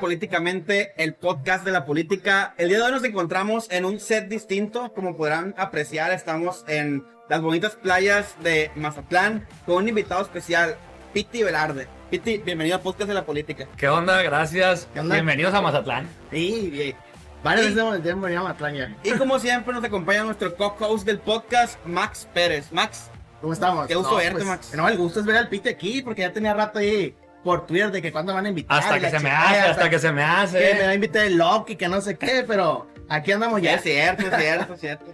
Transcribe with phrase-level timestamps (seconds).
[0.00, 2.54] Políticamente, el podcast de la política.
[2.56, 4.94] El día de hoy nos encontramos en un set distinto.
[4.94, 10.78] Como podrán apreciar, estamos en las bonitas playas de Mazatlán con un invitado especial,
[11.12, 11.86] Piti Velarde.
[12.10, 13.68] Piti, bienvenido al podcast de la política.
[13.76, 14.22] ¿Qué onda?
[14.22, 14.88] Gracias.
[14.94, 15.16] ¿Qué onda?
[15.16, 16.08] Bienvenidos a Mazatlán.
[16.30, 16.96] Sí, bien.
[17.44, 18.96] Varias veces hemos venido a Matlán ya.
[19.04, 22.72] Y como siempre nos acompaña nuestro co-host del podcast, Max Pérez.
[22.72, 23.10] Max,
[23.42, 23.86] ¿Cómo estamos?
[23.86, 24.72] Qué gusto verte, Max.
[24.74, 27.14] No, el gusto es ver al Pite aquí, porque ya tenía rato ahí
[27.48, 28.78] por Twitter de que cuándo van a invitar.
[28.78, 30.94] Hasta que se me hace, hasta que se me que me va a hace.
[30.94, 34.74] invitar el Loki, que no sé qué, pero aquí andamos ya es cierto, es cierto,
[34.74, 35.06] es cierto.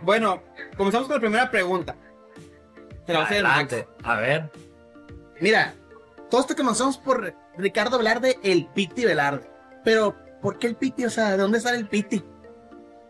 [0.00, 0.42] Bueno,
[0.78, 1.94] comenzamos con la primera pregunta.
[3.04, 3.30] Te la voy a.
[3.32, 3.86] Adelante.
[4.02, 4.50] A ver.
[5.42, 5.74] Mira,
[6.30, 9.46] todos te conocemos por Ricardo Velarde, el Piti Velarde.
[9.84, 11.04] Pero, ¿por qué el Piti?
[11.04, 12.24] O sea, ¿de dónde sale el Piti?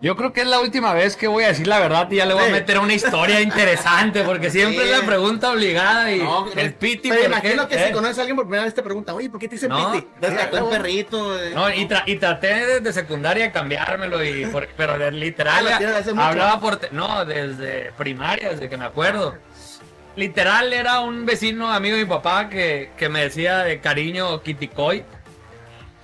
[0.01, 2.25] Yo creo que es la última vez que voy a decir la verdad y ya
[2.27, 2.51] le voy Sí.
[2.51, 4.93] a meter una historia interesante porque siempre Sí.
[4.93, 7.09] es la pregunta obligada y No, el piti.
[7.09, 7.75] ¿por imagino qué?
[7.77, 7.87] que ¿Eh?
[7.89, 9.91] si conoces a alguien por primera vez te pregunta, oye, ¿por qué te dice No,
[9.91, 10.07] Piti?
[10.21, 11.37] Rescató el perrito.
[11.43, 11.51] eh.
[11.53, 16.61] No, y, tra- y traté desde secundaria de cambiármelo, y por- pero literal Ah, hablaba
[16.61, 16.93] por...
[16.93, 19.35] no, desde primaria, desde que me acuerdo.
[20.15, 25.05] Literal era un vecino amigo de mi papá que, que me decía de cariño Kitikoy.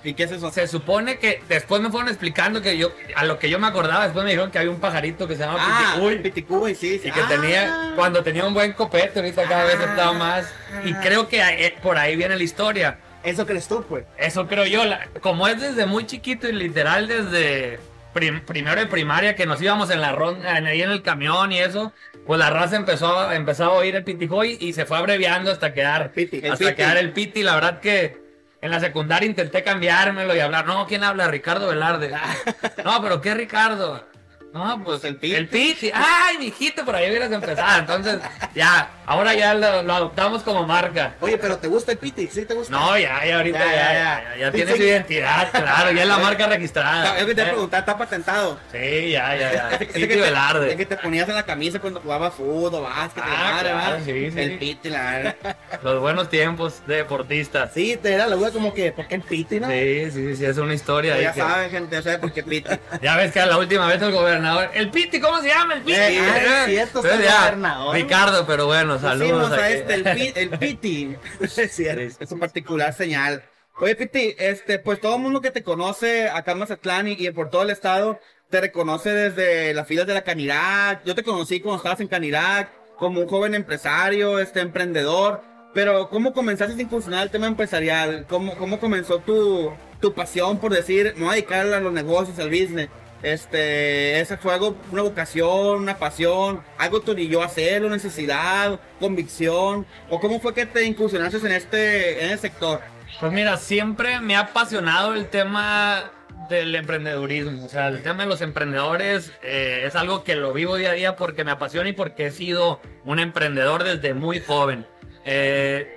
[0.05, 0.51] ¿Y qué es eso?
[0.51, 4.03] Se supone que después me fueron explicando que yo, a lo que yo me acordaba,
[4.03, 6.19] después me dijeron que había un pajarito que se llama Ah, Pitikuy.
[6.19, 7.07] Piticuy, sí, sí.
[7.07, 7.27] Y que Ah.
[7.27, 10.45] tenía, cuando tenía un buen copete, ahorita cada vez estaba más.
[10.83, 12.99] Y creo que eh, por ahí viene la historia.
[13.23, 14.05] Eso crees tú, pues.
[14.17, 17.79] Eso creo yo, la- como es desde muy chiquito y literal desde
[18.13, 21.59] prim- primero de primaria que nos íbamos en la ronda, ahí en el camión y
[21.59, 21.91] eso,
[22.27, 25.73] pues la raza empezó, a- empezó a oír el pitijoy y se fue abreviando hasta
[25.73, 26.75] quedar, Piti, el hasta piti.
[26.75, 27.41] quedar el piti.
[27.41, 28.23] La verdad que
[28.65, 31.27] en la secundaria intenté cambiármelo y hablar, no, ¿quién habla?
[31.27, 32.11] Ricardo Velarde.
[32.83, 34.07] No, pero ¿qué Ricardo?
[34.53, 35.35] No, pues El Piti.
[35.35, 35.91] El Piti.
[35.93, 37.79] Ay, mijito, por ahí hubieras empezado.
[37.79, 38.19] Entonces,
[38.53, 41.13] ya, ahora ya lo, lo adoptamos como marca.
[41.21, 42.27] Oye, pero ¿te gusta el Piti?
[42.27, 42.71] ¿Sí te gusta?
[42.71, 44.45] No, ya, ya ahorita Ya, ya, ya, ya, ya.
[44.51, 44.77] Sí, tiene sí.
[44.77, 47.17] su identidad, claro, ya es la marca registrada.
[47.17, 48.59] Es que te Eh, preguntar, ¿está patentado?
[48.71, 49.77] Sí, ya, ya, ya.
[49.79, 50.75] Piti que Velarde.
[50.75, 53.99] que te ponías en la camisa cuando jugabas fútbol, básquet, Ah, claro, ¿verdad?
[54.05, 54.39] sí, sí.
[54.39, 55.35] El piti, la verdad.
[55.83, 57.71] Los buenos tiempos de deportistas.
[57.73, 59.69] Sí, Sí, te era la duda como que, ¿por qué el Piti, no?
[59.69, 61.13] sí, sí, sí, es una historia.
[61.13, 62.69] ahí ya que- saben, gente, ya saben por qué piti.
[63.01, 64.71] Ya ves que la última vez el gobernador.
[64.73, 65.75] El Piti, ¿cómo se llama?
[65.75, 65.93] El Piti.
[65.99, 67.93] Eh, ah, es cierto, está Entonces el gobernador.
[67.95, 69.51] Ricardo, pero bueno, saludos.
[69.51, 69.73] A aquí.
[69.73, 71.15] este, el, pi- el piti.
[71.41, 72.23] Es cierto.
[72.23, 73.43] Es un particular señal.
[73.77, 77.29] Oye, Piti, este, pues todo el mundo que te conoce acá en Mazatlán y, y
[77.31, 78.19] por todo el estado
[78.49, 81.03] te reconoce desde las filas de la Canirac.
[81.03, 85.41] Yo te conocí cuando estabas en Canirac como un joven empresario, este, emprendedor.
[85.73, 88.25] Pero, ¿cómo comenzaste a incursionar el tema empresarial?
[88.29, 92.39] ¿Cómo, cómo comenzó tu, tu pasión por decir, me voy a dedicar a los negocios,
[92.39, 92.87] al business?
[93.25, 99.87] Este, ese fue algo, una vocación, una pasión, algo te orilló a hacerlo, necesidad, convicción,
[100.11, 102.81] o cómo fue que te incursionaste en este, en el sector.
[103.19, 106.11] Pues mira, siempre me ha apasionado el tema
[106.49, 107.65] del emprendedurismo.
[107.65, 110.93] O sea, el tema de los emprendedores eh, es algo que lo vivo día a
[110.93, 114.85] día porque me apasiona y porque he sido un emprendedor desde muy joven.
[115.25, 115.94] Eh,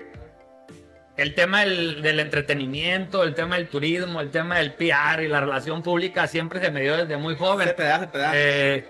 [1.19, 5.41] el tema del, del entretenimiento, el tema del turismo, el tema del PR y la
[5.41, 7.69] relación pública siempre se me dio desde muy joven.
[7.69, 8.09] Se se.
[8.35, 8.89] Eh,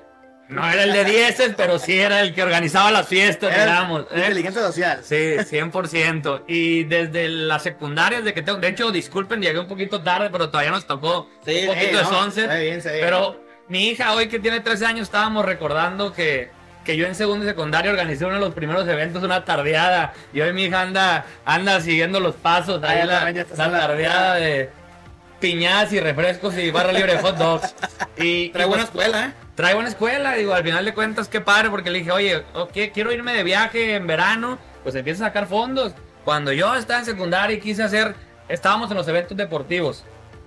[0.49, 4.07] no era el de dieces, pero sí era el que organizaba las fiestas, Era digamos.
[4.15, 5.01] Inteligencia social.
[5.03, 6.45] Sí, 100%.
[6.47, 10.49] Y desde la secundaria, desde que tengo, de hecho, disculpen, llegué un poquito tarde, pero
[10.49, 12.81] todavía nos tocó Sí, un poquito de no, está bien.
[12.83, 16.51] Pero mi hija, hoy que tiene 13 años, estábamos recordando que,
[16.89, 20.15] que yo en segundo y secundaria organicé uno de los primeros eventos, una tardeada.
[20.33, 24.71] Y hoy mi hija anda, anda siguiendo los pasos, Ah, ahí la, la tardeada de
[25.39, 27.75] piñadas y refrescos y barra libre de hot dogs.
[28.17, 29.33] Y, Trae buena pues, escuela, ¿eh?
[29.55, 32.73] traigo una escuela, digo, al final de cuentas, qué padre, porque le dije, oye, ok,
[32.95, 35.93] quiero irme de viaje en verano, pues empieza a sacar fondos.
[36.25, 38.15] Cuando yo estaba en secundaria y quise hacer,
[38.49, 40.05] estábamos en los eventos deportivos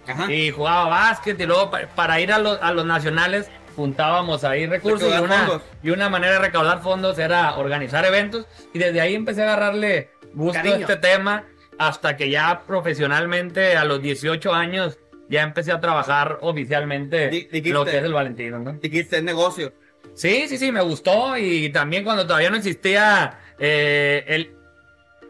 [0.07, 0.29] Ajá.
[0.31, 4.65] y jugaba básquet y luego pa- para ir a los, a los nacionales juntábamos ahí
[4.65, 9.15] recursos y una, y una manera de recaudar fondos era organizar eventos y desde ahí
[9.15, 11.45] empecé a agarrarle gusto a este tema
[11.77, 17.69] hasta que ya profesionalmente a los 18 años ya empecé a trabajar oficialmente dijiste.
[17.69, 18.73] lo que es el Valentino, ¿no?
[18.73, 19.73] Dijiste es negocio.
[20.13, 24.55] Sí, sí, sí, me gustó y también cuando todavía no existía eh, el,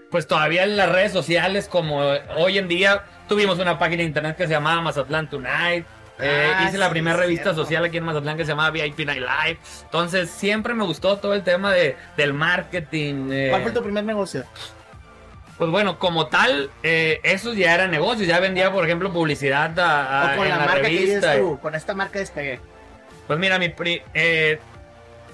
[0.10, 2.00] pues todavía en las redes sociales como
[2.36, 5.86] hoy en día tuvimos una página de internet que se llamaba Mazatlán Tonight.
[6.22, 7.62] Eh, Ah, hice la primera revista cierto.
[7.64, 9.60] social aquí en Mazatlán que se llamaba VIP Night Live.
[9.84, 13.30] Entonces siempre me gustó todo el tema de, del marketing.
[13.32, 14.44] eh, ¿Cuál fue tu primer negocio?
[15.58, 18.28] Pues bueno, como tal, eh, esos ya eran negocios.
[18.28, 21.22] Ya vendía, por ejemplo, publicidad a- a- o con en la, la, marca que dices
[21.24, 21.38] revista.
[21.38, 22.60] tú, con esta marca despegué.
[23.28, 24.60] Pues mira, mi pri- eh,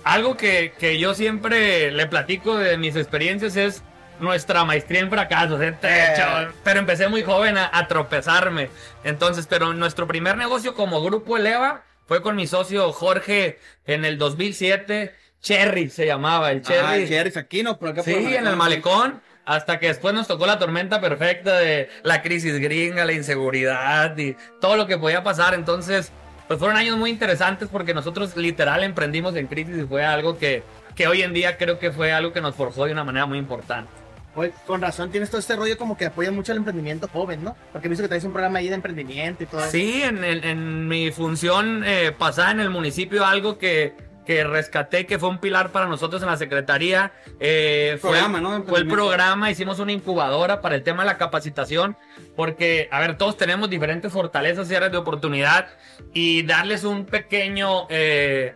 [0.04, 3.84] algo que, que yo siempre le platico de mis experiencias es
[4.20, 5.74] nuestra maestría en fracasos, ¿eh?
[5.80, 6.54] Techo.
[6.64, 8.70] pero empecé muy joven a, a tropezarme.
[9.04, 14.18] Entonces, pero nuestro primer negocio como grupo Eleva fue con mi socio Jorge en el
[14.18, 15.14] 2007.
[15.42, 17.08] Cherry se llamaba, el Ah, Cherry.
[17.08, 19.22] Cherry Aquino, por acá por Sí, en el malecón.
[19.46, 24.36] Hasta que después nos tocó la tormenta perfecta de la crisis gringa, la inseguridad y
[24.60, 25.54] todo lo que podía pasar.
[25.54, 26.12] Entonces,
[26.50, 30.64] pues fueron años muy interesantes porque nosotros literal emprendimos en crisis y fue algo que,
[30.96, 33.38] que hoy en día creo que fue algo que nos forjó de una manera muy
[33.38, 33.90] importante.
[34.38, 37.58] Oye, con razón tienes todo este rollo como que apoya mucho el emprendimiento joven, ¿no?
[37.74, 39.72] Porque he visto que traes un programa ahí de emprendimiento y todo eso.
[39.72, 43.96] Sí, en, en mi función eh, pasada en el municipio, algo que,
[44.28, 48.64] que rescaté, que fue un pilar para nosotros en la secretaría, eh, fue, Programa, ¿no?
[48.64, 51.96] fue el programa, hicimos una incubadora para el tema de la capacitación,
[52.36, 55.70] porque, a ver, todos tenemos diferentes fortalezas y áreas de oportunidad,
[56.14, 58.54] y darles un pequeño eh,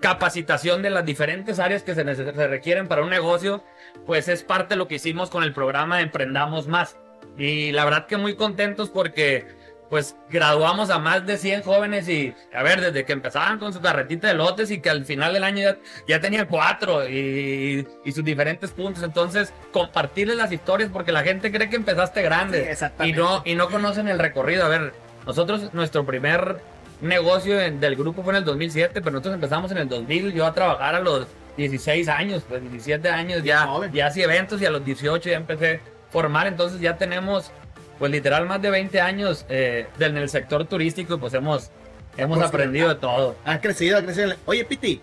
[0.00, 3.64] capacitación de las diferentes áreas que se, se requieren para un negocio,
[4.06, 6.96] pues es parte de lo que hicimos con el programa Emprendamos Más.
[7.38, 9.46] Y la verdad que muy contentos porque
[9.90, 13.80] pues graduamos a más de 100 jóvenes y, a ver, desde que empezaban con su
[13.80, 15.76] carretita de lotes y que al final del año ya,
[16.08, 19.02] ya tenían cuatro y, y sus diferentes puntos.
[19.04, 23.20] Entonces, compartirles las historias porque la gente cree que empezaste Sí, grande y exactamente.
[23.20, 24.64] no, y no conocen el recorrido.
[24.64, 24.94] A ver,
[25.26, 26.60] nosotros, nuestro primer
[27.00, 30.46] negocio en- del grupo fue en el 2007, pero nosotros empezamos en el 2000, yo
[30.46, 34.70] a trabajar a los 16 años, pues 17 años ya, ya hacía eventos y a
[34.70, 37.50] los 18 ya empecé a formar, entonces ya tenemos
[37.98, 41.70] pues literal más de 20 años eh, en el sector turístico y pues hemos,
[42.16, 43.36] hemos Pues, aprendido de todo.
[43.44, 44.34] Ha crecido, ha crecido.
[44.46, 45.00] Oye, Piti,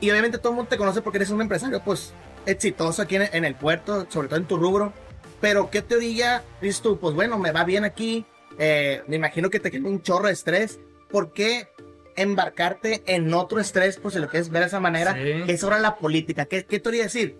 [0.00, 2.14] y obviamente todo el mundo te conoce porque eres un empresario, pues,
[2.46, 4.92] exitoso aquí en, en el puerto, sobre todo en tu rubro.
[5.40, 6.98] Pero, ¿qué teoría dices tú?
[6.98, 8.24] Pues bueno, me va bien aquí.
[8.58, 10.78] eh, me imagino que te queda un chorro de estrés.
[11.10, 11.68] ¿Por qué
[12.16, 15.42] embarcarte en otro estrés, pues si lo quieres ver de esa manera, Sí.
[15.46, 16.46] que es ahora la política?
[16.46, 17.38] ¿Qué, qué teoría decir?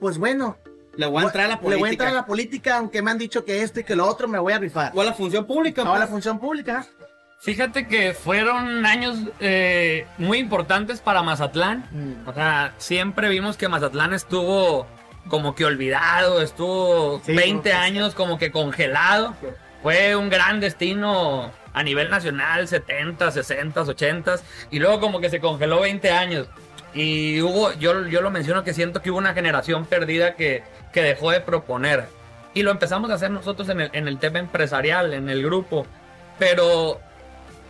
[0.00, 0.56] Pues bueno,
[0.96, 1.90] Le voy a entrar a la le voy a política.
[2.04, 4.38] entrar a la política, aunque me han dicho que esto y que lo otro me
[4.38, 4.92] voy a rifar.
[4.94, 5.82] O a la función pública.
[5.82, 6.10] Ahora la pues.
[6.10, 6.86] función pública.
[7.40, 11.86] Fíjate que fueron años eh, muy importantes para Mazatlán.
[11.92, 12.28] Mm.
[12.28, 14.86] O sea, siempre vimos que Mazatlán estuvo
[15.28, 19.36] como que olvidado, estuvo Sí, 20 pues, años como que congelado.
[19.84, 24.36] Fue un gran destino a nivel nacional, 70, 60, 80
[24.70, 26.48] y luego como que se congeló 20 años.
[26.92, 31.02] Y hubo, yo, yo lo menciono que siento que hubo una generación perdida que, que
[31.02, 32.06] dejó de proponer.
[32.54, 35.86] Y lo empezamos a hacer nosotros en el, en el tema empresarial, en el grupo.
[36.40, 37.00] Pero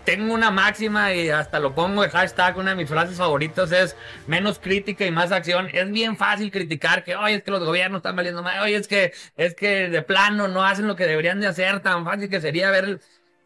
[0.04, 3.94] tengo una máxima y hasta lo pongo de hashtag, una de mis frases favoritas es
[4.26, 5.68] menos crítica y más acción.
[5.70, 8.88] Es bien fácil criticar que, oye, es que los gobiernos están valiendo mal, oye, es
[8.88, 12.40] que, es que de plano no hacen lo que deberían de hacer, tan fácil que
[12.40, 13.00] sería ver.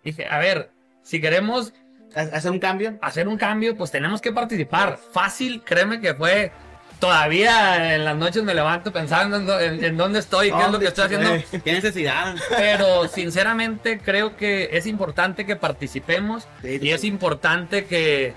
[0.04, 0.70] Dije, a ver,
[1.02, 1.72] si queremos
[2.14, 2.98] Ha- Hacer un cambio.
[3.00, 4.98] hacer un cambio, pues tenemos que participar.
[5.12, 6.52] Fácil, créeme que fue.
[7.00, 10.78] Todavía en las noches me levanto pensando en, en- en dónde estoy, qué es lo
[10.78, 11.34] que estoy haciendo.
[11.34, 12.36] Eh, Qué necesidad.
[12.56, 18.34] Pero sinceramente creo que es importante que participemos Sí, y es importante que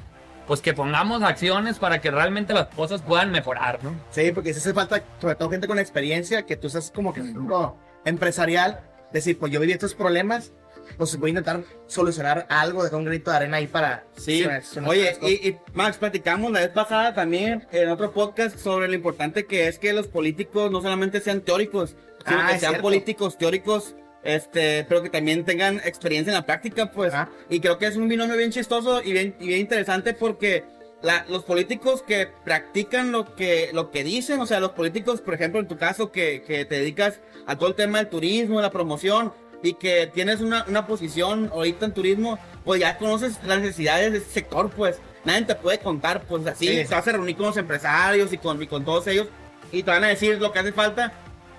[0.47, 3.93] pues que pongamos acciones para que realmente las cosas puedan mejorar, ¿no?
[4.11, 7.21] Sí, porque si hace falta, sobre todo gente con experiencia, que tú seas como que
[8.05, 8.79] empresarial,
[9.11, 10.51] decir, pues yo viví estos problemas,
[10.97, 14.05] pues voy a intentar solucionar algo, dejar un grito de arena ahí para...
[14.17, 14.45] Sí,
[14.85, 19.45] oye, y, y Max, platicamos la vez pasada también en otro podcast sobre lo importante
[19.45, 22.81] que es que los políticos no solamente sean teóricos, sino Ah, que sean cierto.
[22.81, 27.13] políticos teóricos, este, pero que también tengan experiencia en la práctica, pues.
[27.13, 27.29] Ah.
[27.49, 30.63] Y creo que es un binomio bien chistoso y bien, y bien interesante porque
[31.03, 35.35] la- los políticos que practican lo que, lo que dicen, o sea, los políticos, por
[35.35, 38.71] ejemplo, en tu caso, que, que te dedicas a todo el tema del turismo, la
[38.71, 39.31] promoción,
[39.65, 44.17] y que tienes una, una posición ahorita en turismo, pues ya conoces las necesidades de
[44.19, 46.85] ese sector, pues nadie te puede contar, pues así, Sí.
[46.87, 49.27] te vas a reunir con los empresarios y con, y con todos ellos,
[49.71, 51.11] y te van a decir lo que hace falta,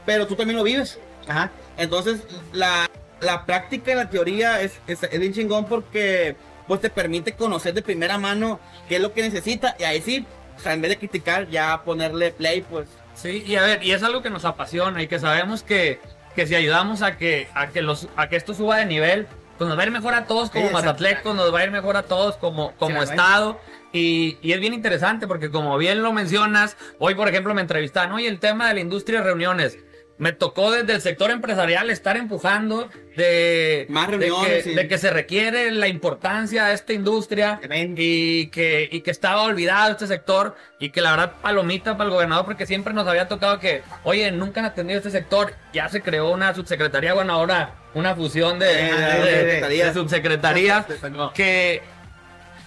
[0.04, 0.98] pero tú también lo vives.
[1.26, 1.50] Ajá.
[1.76, 2.20] Entonces,
[2.52, 2.88] la,
[3.20, 6.36] la práctica y la teoría es, es, es bien chingón porque
[6.68, 8.58] pues te permite conocer de primera mano
[8.88, 10.24] qué es lo que necesita y ahí sí,
[10.56, 12.88] o sea, en vez de criticar, ya ponerle play, pues.
[13.14, 16.00] Sí, y a ver, y es algo que nos apasiona y que sabemos que,
[16.36, 19.26] que si ayudamos a que, a que los, a que esto suba de nivel,
[19.58, 20.72] pues nos va a ir mejor a todos como Sí.
[20.72, 23.58] Mazatlecos, nos va a ir mejor a todos como, como Sí, estado.
[23.92, 28.12] Y, y es bien interesante porque como bien lo mencionas, hoy por ejemplo me entrevistaron,
[28.12, 29.78] oye, el tema de la industria de reuniones.
[30.18, 34.74] Me tocó desde el sector empresarial estar empujando de, Más de reuniones, que, sí.
[34.74, 37.60] de que se requiere la importancia de esta industria
[37.96, 42.14] y que, y que estaba olvidado este sector y que la verdad palomita para el
[42.14, 46.00] gobernador porque siempre nos había tocado que, oye, nunca han atendido este sector, ya se
[46.00, 50.86] creó una subsecretaría, bueno, ahora una fusión de, Eh, de subsecretarías
[51.34, 51.82] que,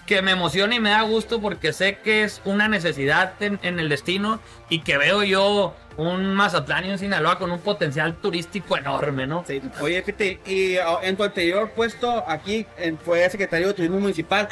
[0.10, 3.80] que me emociona y me da gusto porque sé que es una necesidad en, en
[3.80, 8.76] el destino y que veo yo un Mazatlán y un Sinaloa con un potencial turístico
[8.76, 9.44] enorme, ¿no?
[9.46, 9.62] Sí.
[9.80, 14.50] Oye, Piti, y oh, en tu anterior puesto aquí en- fue secretario de Turismo Municipal.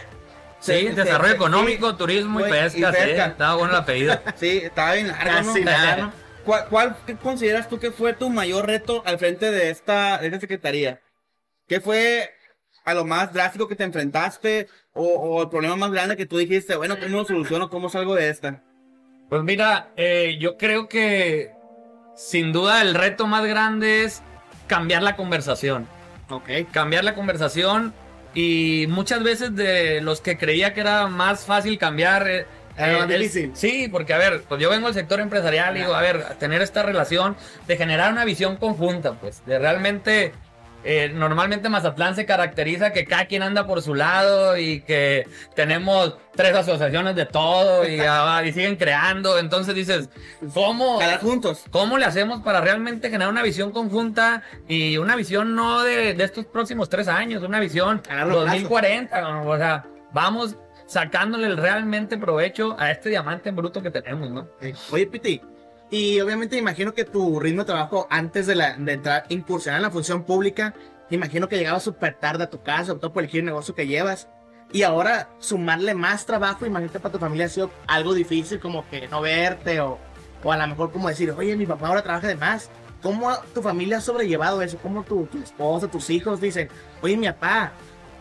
[0.60, 3.26] Sí, desarrollo económico, turismo y pesca, sí, pesca.
[3.26, 4.22] estaba bueno el apellido.
[4.36, 5.54] Sí, estaba bien largo,
[6.04, 6.14] ¿no?
[6.46, 10.28] ¿Cuál, cuál qué consideras tú que fue tu mayor reto al frente de esta, de
[10.28, 11.02] esta secretaría?
[11.68, 12.37] ¿Qué fue
[12.88, 14.68] a lo más drástico que te enfrentaste?
[14.94, 17.70] O, o el problema más grande que tú dijiste, bueno, ¿cómo lo soluciono?
[17.70, 18.64] ¿Cómo salgo de esta?
[19.30, 21.52] Pues mira, eh, yo creo que
[22.16, 24.24] sin duda el reto más grande es
[24.68, 25.86] cambiar la conversación.
[26.30, 26.50] Ok.
[26.72, 27.94] Cambiar la conversación
[28.34, 32.26] y muchas veces de los que creía que era más fácil cambiar...
[32.30, 32.46] eh,
[32.78, 33.52] más el- difícil.
[33.54, 36.62] sí, porque a ver, pues yo vengo del sector empresarial y digo, a ver, tener
[36.62, 37.36] esta relación
[37.68, 40.32] de generar una visión conjunta, pues, de realmente...
[40.90, 46.18] eh, normalmente Mazatlán se caracteriza que cada quien anda por su lado y que tenemos
[46.34, 49.38] tres asociaciones de todo y, ah, y siguen creando.
[49.38, 50.10] Entonces dices,
[50.54, 51.66] ¿cómo, juntos.
[51.72, 56.24] ¿Cómo le hacemos para realmente generar una visión conjunta y una visión no de, de
[56.24, 58.46] estos próximos tres años, una visión A largo plazo.
[58.46, 59.22] 2040?
[59.22, 59.50] ¿no?
[59.50, 64.48] O sea, vamos sacándole el realmente provecho a este diamante en bruto que tenemos, ¿no?
[64.92, 65.42] Oye, Piti,
[65.90, 69.84] y obviamente imagino que tu ritmo de trabajo antes de, la, de entrar, incursionar en
[69.84, 70.74] la función pública,
[71.10, 73.88] imagino que llegabas súper tarde a tu casa, todo por el giro de negocio que
[73.88, 74.28] llevas.
[74.74, 79.08] Y ahora sumarle más trabajo, imagínate para tu familia ha sido algo difícil, como que
[79.08, 79.98] no verte o,
[80.44, 82.70] o a lo mejor como decir, oye, mi papá ahora trabaja de más.
[83.02, 84.78] ¿Cómo tu familia ha sobrellevado eso?
[84.82, 86.68] ¿Cómo tu, tu esposa, tus hijos dicen,
[87.02, 87.72] oye, mi papá,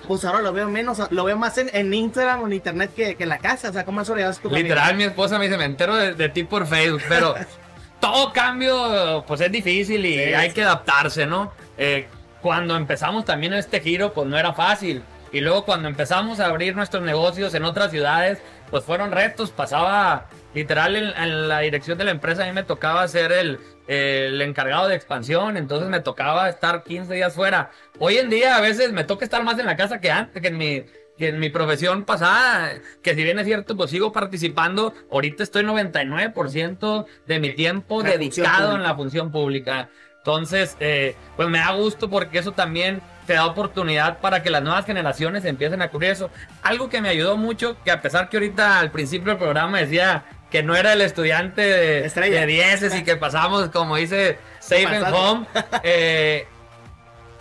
[0.06, 3.14] pues ahora lo veo menos, lo veo más en, en Instagram o en internet que,
[3.16, 3.70] que en la casa?
[3.70, 4.62] O sea, ¿cómo has sobrellevado tu familia?
[4.74, 7.34] Literal, mi esposa me dice, me entero de, de ti por Facebook, pero
[8.00, 10.54] todo cambio, pues es difícil y Sí, hay sí.
[10.54, 11.52] que adaptarse, ¿no?
[11.78, 12.08] Eh,
[12.42, 15.02] cuando empezamos también este giro, pues no era fácil.
[15.32, 18.38] Y luego cuando empezamos a abrir nuestros negocios en otras ciudades,
[18.70, 19.50] pues fueron retos.
[19.50, 23.60] Pasaba literal en, en la dirección de la empresa, a mí me tocaba ser el,
[23.86, 27.70] el encargado de expansión, entonces me tocaba estar 15 días fuera.
[27.98, 30.48] Hoy en día a veces me toca estar más en la casa que antes, que
[30.48, 30.82] en mi,
[31.18, 32.72] que en mi profesión pasada,
[33.02, 38.12] que si bien es cierto, pues sigo participando, ahorita estoy 99% de mi tiempo La
[38.12, 39.90] dedicado en la función pública.
[40.18, 44.62] Entonces, eh, pues me da gusto porque eso también te da oportunidad para que las
[44.62, 46.30] nuevas generaciones empiecen a cubrir eso.
[46.62, 50.24] Algo que me ayudó mucho, que a pesar que ahorita al principio del programa decía
[50.50, 52.40] que no era el estudiante de, Estrella.
[52.40, 55.46] de dieces y que pasamos, como dice, safe and home.
[55.82, 56.46] eh,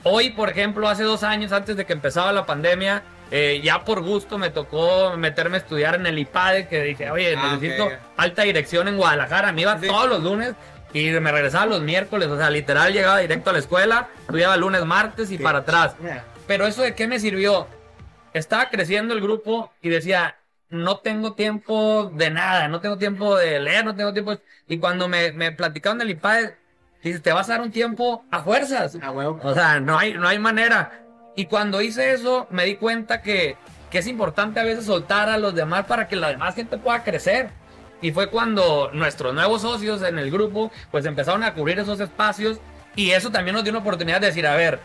[0.04, 4.02] hoy, por ejemplo, hace dos años antes de que empezaba la pandemia, eh, ya por
[4.02, 8.44] gusto me tocó meterme a estudiar en el IPADE, que dije, oye, Ah, necesito alta
[8.44, 9.52] dirección en Guadalajara.
[9.52, 9.88] Me iba Sí.
[9.88, 10.54] todos los lunes
[10.94, 14.86] y me regresaba los miércoles, o sea, literal llegaba directo a la escuela, estudiaba lunes,
[14.86, 15.44] martes y Sí.
[15.44, 15.96] para atrás.
[16.00, 17.68] Mira, Pero eso de qué me sirvió?
[18.34, 20.36] Estaba creciendo el grupo y decía,
[20.70, 24.38] no tengo tiempo de nada, no tengo tiempo de leer, no tengo tiempo...
[24.68, 26.58] Y cuando me, me platicaron del IPADE,
[27.04, 28.98] dices, te vas a dar un tiempo a fuerzas.
[29.02, 29.40] a huevo.
[29.44, 31.04] O sea, no hay, no hay manera.
[31.36, 33.58] Y cuando hice eso, me di cuenta que,
[33.92, 37.04] que es importante a veces soltar a los demás para que la demás gente pueda
[37.04, 37.50] crecer.
[38.02, 42.60] Y fue cuando nuestros nuevos socios en el grupo, pues empezaron a cubrir esos espacios.
[42.96, 44.80] Y eso también nos dio una oportunidad de decir, a ver,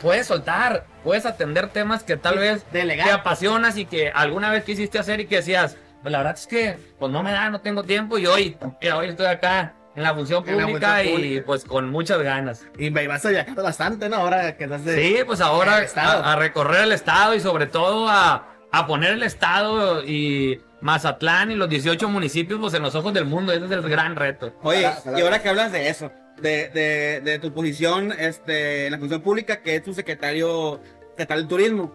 [0.00, 3.06] puedes soltar, puedes atender temas que tal Sí, vez delegar.
[3.06, 6.46] te apasionas y que alguna vez quisiste hacer y que decías, pues la verdad es
[6.46, 10.02] que pues no me da, no tengo tiempo y hoy, mira, hoy estoy acá en
[10.02, 11.46] la función la pública función y pública.
[11.46, 12.66] pues con muchas ganas.
[12.78, 14.16] Y me vas a viajar bastante, ¿no?
[14.16, 14.96] Ahora que estás de...
[15.02, 19.22] Sí, pues ahora a, a recorrer el estado y sobre todo a, a poner el
[19.22, 23.50] estado y Mazatlán y los 18 municipios pues, en los ojos del mundo.
[23.54, 24.52] Ese es el gran reto.
[24.62, 28.98] Oye, y ahora que hablas de eso, de, de, de tu posición este, en la
[28.98, 30.80] función pública, que es tu secretario
[31.18, 31.92] estatal de turismo,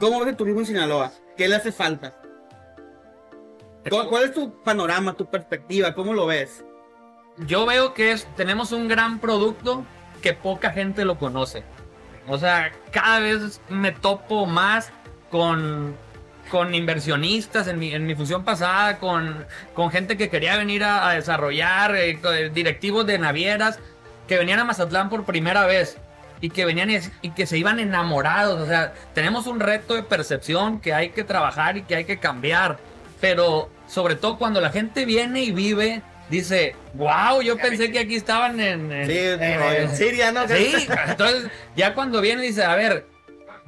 [0.00, 1.12] ¿cómo ves el turismo en Sinaloa?
[1.36, 2.14] ¿Qué le hace falta?
[3.88, 5.94] ¿Cuál, es tu panorama, tu perspectiva?
[5.94, 6.64] ¿Cómo lo ves?
[7.46, 9.84] Yo veo que es, tenemos un gran producto
[10.20, 11.62] que poca gente lo conoce.
[12.26, 14.90] O sea, cada vez me topo más
[15.30, 15.94] con,
[16.50, 21.10] con inversionistas en mi, en mi función pasada, con, con gente que quería venir a,
[21.12, 23.78] desarrollar, eh, eh, directivos de navieras
[24.26, 25.96] que venían a Mazatlán por primera vez
[26.40, 26.90] y que venían
[27.22, 28.60] y, que se iban enamorados.
[28.60, 32.18] O sea, tenemos un reto de percepción que hay que trabajar y que hay que
[32.18, 32.78] cambiar.
[33.20, 38.14] Pero sobre todo cuando la gente viene y vive, dice, wow, yo pensé que aquí
[38.16, 38.92] estaban en...
[38.92, 39.40] en- Sí, En,
[39.90, 40.46] en Siria, ¿no?
[40.46, 43.06] Sí, entonces ya cuando viene dice, a ver,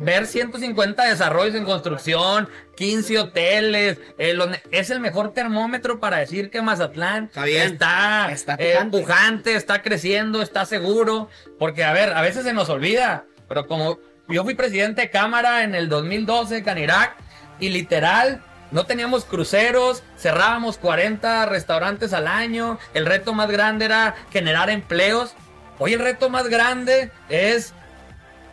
[0.01, 6.51] ver 150 desarrollos en construcción, 15 hoteles, eh, los es el mejor termómetro para decir
[6.51, 7.73] que Mazatlán Está bien.
[7.75, 9.55] está, Está eh, pujante.
[9.55, 11.29] está creciendo, está seguro,
[11.59, 15.63] porque a ver, a veces se nos olvida, pero como yo fui presidente de Cámara
[15.65, 17.15] en el 2012 de Canirac,
[17.61, 24.15] y literal no teníamos cruceros, cerrábamos 40 restaurantes al año, el reto más grande era
[24.33, 25.35] generar empleos.
[25.79, 27.75] Hoy el reto más grande es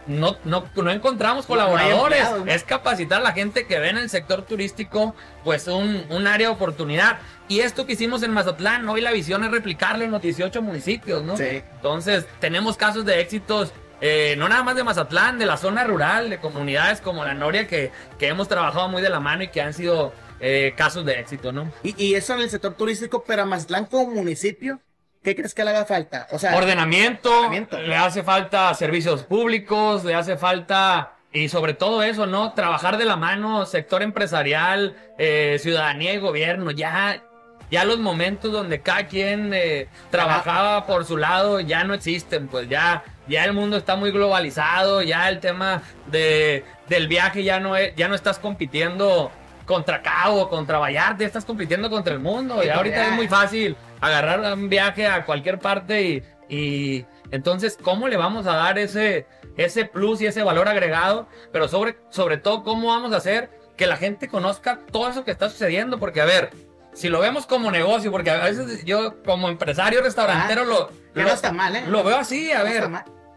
[0.07, 2.25] no, no, no encontramos colaboradores.
[2.47, 6.47] Es capacitar a la gente que ve en el sector turístico, pues un, un área
[6.47, 7.19] de oportunidad.
[7.47, 11.23] Y esto que hicimos en Mazatlán, hoy la visión es replicarlo en los 18 municipios,
[11.23, 11.37] ¿no?
[11.37, 11.61] Sí.
[11.75, 13.71] Entonces, tenemos casos de éxitos,
[14.01, 17.67] eh, no nada más de Mazatlán, de la zona rural, de comunidades como la Noria,
[17.67, 21.19] que, que hemos trabajado muy de la mano y que han sido eh, casos de
[21.19, 21.71] éxito, ¿no?
[21.83, 24.79] Y, y eso en el sector turístico, pero Mazatlán como municipio,
[25.23, 26.27] ¿qué crees que le haga falta?
[26.31, 27.79] O sea, Ordenamiento, Ordenamiento.
[27.79, 32.53] le hace falta servicios públicos, le hace falta, y sobre todo eso, ¿no?
[32.53, 37.21] Trabajar de la mano, sector empresarial, eh, ciudadanía y gobierno, ya,
[37.69, 42.69] ya los momentos donde cada quien eh, trabajaba por su lado ya no existen, pues
[42.69, 47.75] ya, ya el mundo está muy globalizado, ya el tema de, del viaje ya no,
[47.75, 49.31] es, ya no estás compitiendo
[49.67, 54.53] contra Cabo, contra Vallarta, estás compitiendo contra el mundo, y ahorita es muy fácil agarrar
[54.53, 59.85] un viaje a cualquier parte y, y entonces, ¿cómo le vamos a dar ese, ese
[59.85, 61.27] plus y ese valor agregado?
[61.51, 65.31] Pero sobre, sobre todo, ¿cómo vamos a hacer que la gente conozca todo eso que
[65.31, 65.99] está sucediendo?
[65.99, 66.51] Porque, a ver,
[66.93, 71.27] si lo vemos como negocio, porque a veces yo como empresario restaurantero lo, que lo,
[71.27, 71.83] no está mal, ¿eh?
[71.87, 72.89] lo veo así, a No ver,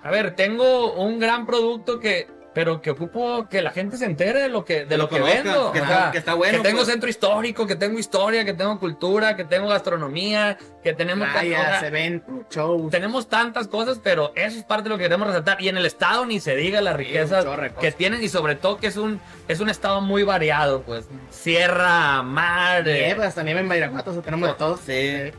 [0.03, 4.41] a ver, tengo un gran producto que, pero que ocupo que la gente se entere
[4.43, 5.73] de lo que, de lo lo que conozca, vendo.
[5.73, 6.89] que O está- sea, que está bueno, Que tengo pues.
[6.89, 11.83] centro histórico, que tengo historia, que tengo cultura, que tengo gastronomía, que tenemos o Playas,
[11.85, 12.91] eventos, shows.
[12.91, 15.61] tenemos tantas cosas, pero eso es parte de lo que queremos resaltar.
[15.63, 17.47] Y en el estado ni se diga las riquezas
[17.81, 21.07] que tienen y sobre todo que es un, es un estado muy variado, pues.
[21.31, 24.77] Sierra, mar, eh, Nieve, hasta nieve en Badiraguato, eso tenemos de todo.
[24.77, 25.33] Sí.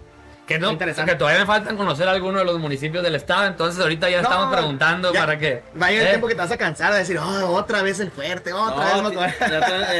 [0.53, 1.11] Que, no, interesante.
[1.11, 4.29] que todavía me faltan conocer algunos de los municipios del estado, entonces ahorita ya No,
[4.29, 5.19] estamos preguntando ya.
[5.21, 5.63] para que...
[5.81, 7.81] Va a llegar el Eh, tiempo que te vas a cansar de decir, oh, otra
[7.81, 9.37] vez el fuerte, otra No, vez.
[9.37, 9.45] te-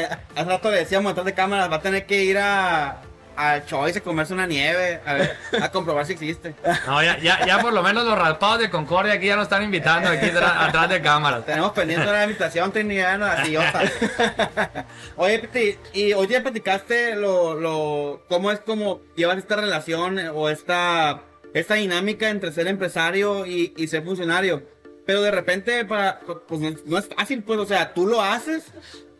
[0.01, 3.01] eh, hace rato le decíamos atrás de cámaras, va a tener que ir a,
[3.41, 6.53] a Choice a comerse una nieve, a, ver, a comprobar si existe.
[6.85, 9.63] No, ya, ya, ya por lo menos los raspados de Concordia aquí ya nos están
[9.63, 11.45] invitando aquí atrás de cámaras.
[11.45, 13.55] Tenemos pendiente la invitación trinidad así.
[15.15, 20.49] Oye, y hoy ya platicaste lo, lo, cómo es como llevas esta relación eh, o
[20.49, 21.21] esta,
[21.53, 24.63] esta dinámica entre ser empresario y, y ser funcionario.
[25.05, 28.65] Pero de repente, para, pues no, no es fácil, pues, o sea, tú lo haces,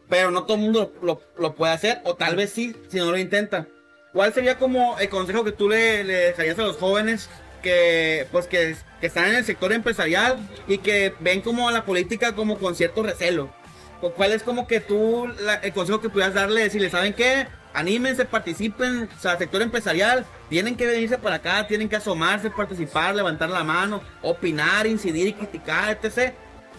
[0.07, 3.11] pero no todo el mundo lo, lo puede hacer, o tal vez sí, si no
[3.11, 3.67] lo intenta.
[4.13, 7.29] ¿Cuál sería como el consejo que tú le, le dejarías a los jóvenes
[7.63, 12.35] que, pues, que, que están en el sector empresarial y que ven como la política
[12.35, 13.49] como con cierto recelo?
[14.01, 17.47] ¿Cu- ¿Cuál es como que tú, el consejo que pudieras darle, decirle, ¿saben qué?
[17.73, 23.15] Anímense, participen, o sea, sector empresarial, tienen que venirse para acá, tienen que asomarse, participar,
[23.15, 26.33] levantar la mano, opinar, incidir y criticar, etc.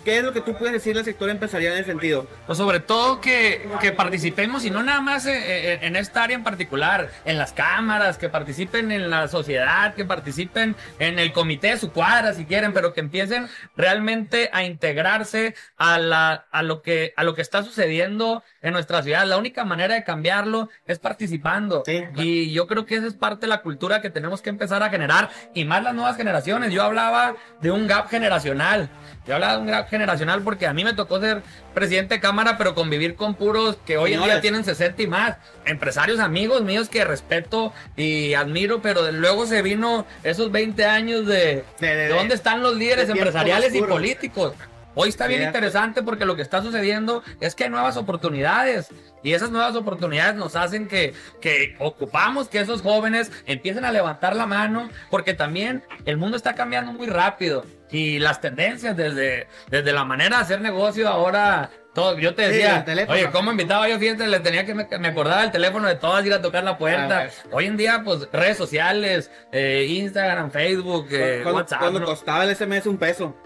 [0.04, 2.26] ¿Qué es lo que tú puedes decirle al sector empresarial en ese sentido?
[2.46, 6.36] Pues sobre todo que, que participemos y no nada más eh, eh, en esta área
[6.36, 11.68] en particular, en las cámaras, que participen en la sociedad, que participen en el comité
[11.68, 16.82] de su cuadra si quieren, pero que empiecen realmente a integrarse a, la, a, lo,
[16.82, 19.24] que, a lo que está sucediendo en nuestra ciudad.
[19.26, 21.82] La única manera de cambiarlo es participando.
[21.86, 22.04] Sí.
[22.16, 24.90] Y yo creo que esa es parte de la cultura que tenemos que empezar a
[24.90, 26.72] generar y más las nuevas generaciones.
[26.72, 28.88] Yo hablaba de un gap generacional.
[29.26, 31.42] Yo hablaba de un gap generacional porque a mí me tocó ser
[31.74, 35.36] presidente de cámara, pero convivir con puros que hoy en día tienen 60 y más.
[35.66, 41.26] Empresarios amigos míos que respeto y admiro, pero de- luego se vino esos 20 años
[41.26, 44.54] de, De- de- de dónde están los líderes empresariales y políticos.
[44.94, 48.88] Hoy está bien interesante porque lo que está sucediendo es que hay nuevas oportunidades
[49.22, 54.36] y esas nuevas oportunidades nos hacen que, que ocupamos que esos jóvenes empiecen a levantar
[54.36, 59.92] la mano porque también el mundo está cambiando muy rápido y las tendencias desde, desde
[59.92, 63.18] la manera de hacer negocio ahora todo, yo te Sí, decía, el teléfono.
[63.18, 63.98] oye, ¿cómo invitaba yo?
[63.98, 66.78] Fíjate, le tenía que me, me acordaba del teléfono de todas, ir a tocar la
[66.78, 67.18] puerta.
[67.18, 67.42] Ah, pues.
[67.52, 71.80] Hoy en día, pues, redes sociales, eh, Instagram, Facebook, eh, cuando WhatsApp.
[71.80, 72.06] cuando ¿no?
[72.06, 73.36] costaba el SMS un peso.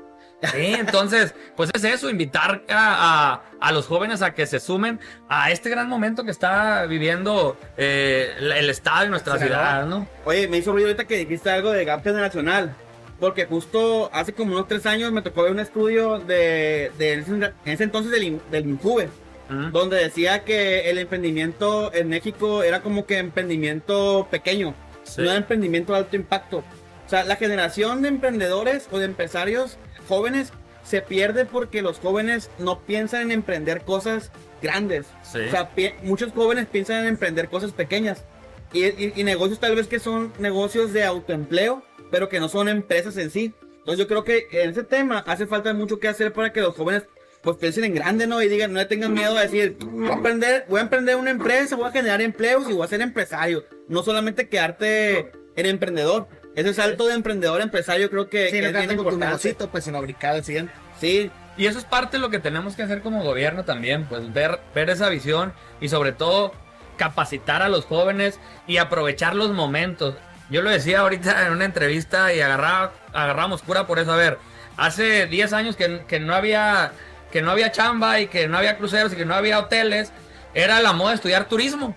[0.53, 5.01] Sí, entonces, pues es eso, invitar a, a- a los jóvenes a que se sumen
[5.29, 10.07] a este gran momento que está viviendo eh, el, Estado y nuestra ciudad, ¿no?
[10.25, 12.75] Oye, me hizo ruido ahorita que dijiste algo de gap generacional.
[13.19, 17.33] Porque justo hace como unos tres años me tocó ver un estudio de, de ese-
[17.33, 19.71] en ese entonces del, del Ujú.
[19.73, 25.23] donde decía que el emprendimiento en México era como que emprendimiento pequeño, Sí.
[25.23, 26.63] no era emprendimiento de alto impacto.
[27.07, 30.53] O sea, la generación de emprendedores o de empresarios jóvenes
[30.85, 34.31] se pierde porque los jóvenes no piensan en emprender cosas
[34.63, 35.07] grandes.
[35.23, 35.41] Sí.
[35.41, 35.71] O sea,
[36.03, 38.25] muchos jóvenes piensan en emprender cosas pequeñas.
[38.73, 42.69] Y, y- y negocios tal vez que son negocios de autoempleo, pero que no son
[42.69, 43.55] empresas en sí.
[43.79, 46.75] Entonces yo creo que en ese tema hace falta mucho que hacer para que los
[46.75, 47.05] jóvenes
[47.43, 48.43] pues piensen en grande, ¿no?
[48.43, 51.31] Y digan, no le tengan miedo a decir, voy a emprender, voy a emprender una
[51.31, 53.65] empresa, voy a generar empleos y voy a ser empresario.
[53.89, 56.27] No solamente quedarte en emprendedor.
[56.57, 58.97] Ese salto de emprendedor a empresario creo que, Sí, que no es bien quedarte con
[58.97, 59.27] tu importante.
[59.27, 60.73] negocito, pues sino brincar al siguiente.
[61.01, 64.33] Sí, Y eso es parte de lo que tenemos que hacer como gobierno también, pues
[64.33, 66.53] ver, ver esa visión y sobre todo
[66.97, 70.17] capacitar a los jóvenes y aprovechar los momentos.
[70.51, 74.13] Yo lo decía ahorita en una entrevista y agarraba, agarramos cura por eso.
[74.13, 74.39] A ver,
[74.77, 76.93] hace 10 años que, que no había
[77.33, 80.11] que no había chamba y que no había cruceros y que no había hoteles,
[80.55, 81.95] era la moda estudiar turismo.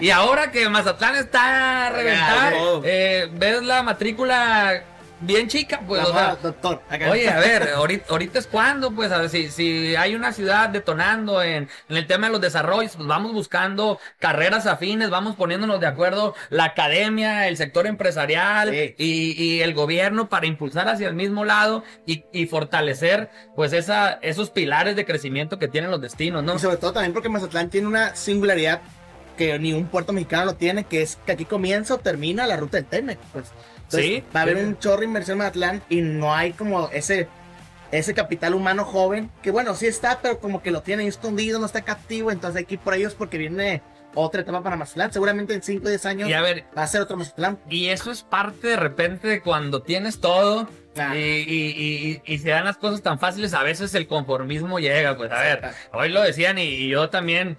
[0.00, 1.92] Y ahora que Mazatlán está
[2.50, 2.82] todo.
[2.84, 4.82] eh, ves la matrícula
[5.18, 6.82] bien chica, pues, o sea, doctor.
[7.10, 10.68] Oye, a ver, ahorita, ahorita es cuando, pues, a ver, si, si hay una ciudad
[10.68, 15.80] detonando en, en el tema de los desarrollos, pues vamos buscando carreras afines, vamos poniéndonos
[15.80, 18.94] de acuerdo la academia, el sector empresarial Sí.
[18.98, 24.18] y, y el gobierno para impulsar hacia el mismo lado y, y fortalecer, pues, esa,
[24.20, 26.56] esos pilares de crecimiento que tienen los destinos, ¿no?
[26.56, 28.82] Y sobre todo también porque Mazatlán tiene una singularidad
[29.36, 32.56] que ni un puerto mexicano lo tiene, que es que aquí comienza o termina la
[32.56, 33.18] ruta del Tenec.
[33.32, 33.46] Pues.
[33.84, 34.64] Entonces, Sí, va a haber sí.
[34.64, 37.28] un chorro de inversión en Mazatlán y no hay como ese,
[37.92, 41.60] ese capital humano joven, que bueno, sí está, pero como que lo tiene ahí escondido,
[41.60, 43.82] no está captivo, entonces hay que ir por ellos porque viene
[44.14, 45.12] otra etapa para Mazatlán.
[45.12, 47.58] Seguramente en 5 o 10 años Y a ver, va a ser otro Mazatlán.
[47.68, 50.68] Y eso es parte de repente de cuando tienes todo
[50.98, 51.14] Ah.
[51.14, 55.14] y, y- y- y se dan las cosas tan fáciles, a veces el conformismo llega.
[55.16, 57.58] Pues a ver, hoy lo decían y, yo también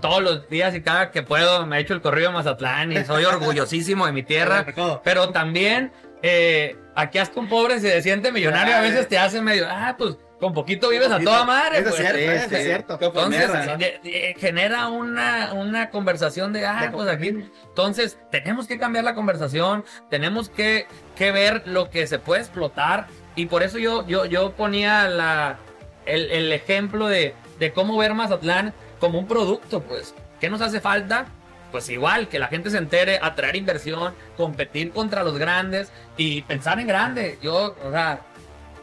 [0.00, 3.04] todos los días y cada que puedo me he hecho el corrido a Mazatlán y
[3.04, 4.66] soy orgullosísimo de mi tierra.
[5.04, 9.66] Pero también eh, aquí hasta un pobre se siente millonario, a veces te hace medio,
[9.68, 11.78] ah, pues con poquito vives a toda madre.
[11.78, 12.08] Eso es pues.
[12.08, 12.54] cierto, Sí, eso sí.
[12.56, 12.98] es cierto.
[13.00, 17.28] Entonces, de- de- genera una, una conversación de, ah, De pues aquí.
[17.68, 23.06] Entonces, tenemos que cambiar la conversación, tenemos que, que ver lo que se puede explotar.
[23.36, 25.58] Y por eso yo, yo, yo ponía la,
[26.06, 30.14] el, el ejemplo de, de cómo ver Mazatlán como un producto, pues.
[30.40, 31.26] ¿Qué nos hace falta?
[31.72, 36.78] Pues igual, que la gente se entere, atraer inversión, competir contra los grandes y pensar
[36.78, 37.36] en grande.
[37.42, 38.20] Yo, o sea,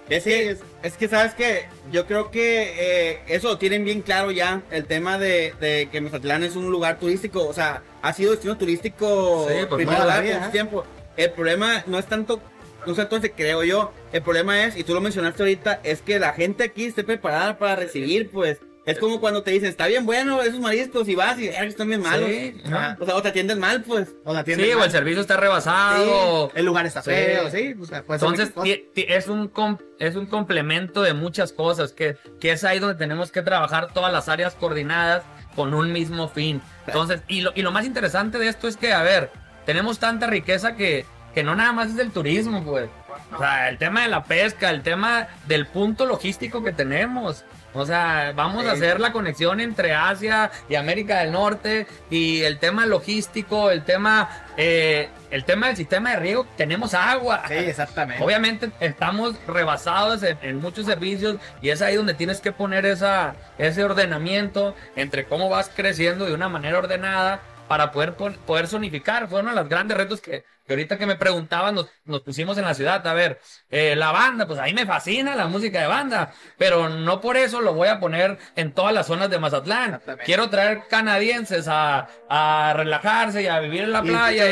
[0.10, 2.74] Es que, es que sabes que yo creo que
[3.14, 6.70] eh, eso lo tienen bien claro ya, el tema de, de que Mazatlán es un
[6.70, 10.52] lugar turístico, o sea, ha sido destino turístico Sí, pues, primer toda la vida, ajá.
[10.52, 10.84] tiempo.
[11.16, 12.42] El problema no es tanto,
[12.86, 16.02] no es tanto ese creo yo, el problema es, y tú lo mencionaste ahorita, es
[16.02, 18.58] que la gente aquí esté preparada para recibir, pues,
[18.90, 21.88] es como cuando te dicen, está bien bueno esos mariscos y vas y "Eh, están
[21.88, 22.30] bien malos.
[22.30, 22.78] Sí, ¿no?
[22.78, 22.98] Ajá.
[23.00, 24.10] O sea, o te atienden mal, pues.
[24.24, 26.52] O la tienda sí, o el servicio está rebasado.
[26.56, 27.12] el lugar está Sí.
[27.12, 27.76] feo, sí.
[27.80, 28.52] o sea, Entonces
[28.96, 29.52] es un
[30.00, 34.12] es un complemento de muchas cosas que, que es ahí donde tenemos que trabajar todas
[34.14, 35.24] las áreas coordinadas
[35.56, 36.62] con un mismo fin.
[36.88, 39.30] Entonces, y lo, y lo más interesante de esto es que, a ver,
[39.66, 42.90] tenemos tanta riqueza que, que no nada más es del turismo, pues.
[43.36, 47.44] O sea, el tema de la pesca, el tema del punto logístico que tenemos.
[47.74, 52.58] O sea, vamos a hacer la conexión entre Asia y América del Norte y el
[52.58, 56.48] tema logístico, el tema, eh, el tema del sistema de riego.
[56.58, 57.44] Tenemos agua.
[57.48, 58.24] Sí, exactamente.
[58.24, 63.36] Obviamente estamos rebasados en, en muchos servicios y es ahí donde tienes que poner esa,
[63.58, 69.30] ese ordenamiento entre cómo vas creciendo de una manera ordenada para poder, poder zonificar.
[69.30, 72.56] Fue uno de los grandes retos que, que ahorita que me preguntaban nos, nos pusimos
[72.60, 73.06] en la ciudad.
[73.08, 73.40] A ver,
[73.72, 77.60] eh, la banda, pues ahí me fascina la música de banda, pero no por eso
[77.60, 80.00] lo voy a poner en todas las zonas de Mazatlán.
[80.24, 84.46] Quiero traer canadienses a, a relajarse y a vivir en la playa.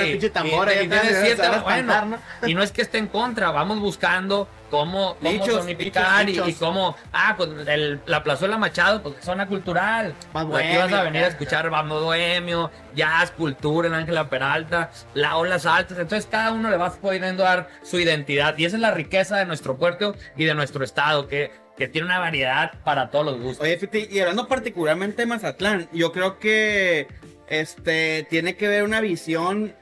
[2.47, 6.95] y no es que esté en contra, vamos buscando cómo, cómo nichos, y- y, cómo,
[7.13, 10.13] ah, pues el- la plazuela Machado, pues zona cultural.
[10.33, 14.91] Más Pues aquí vas a venir a escuchar Bando Bohemio, jazz, cultura, en Ángela Peralta,
[15.13, 15.97] la olas altas.
[15.97, 18.57] Entonces cada uno le vas pudiendo dar su identidad.
[18.57, 22.05] Y esa es la riqueza de nuestro puerto y de nuestro estado, que, que tiene
[22.07, 23.63] una variedad para todos los gustos.
[23.63, 27.07] Oye, Fiti, y hablando particularmente de Mazatlán, yo creo que
[27.47, 29.73] este tiene que ver una visión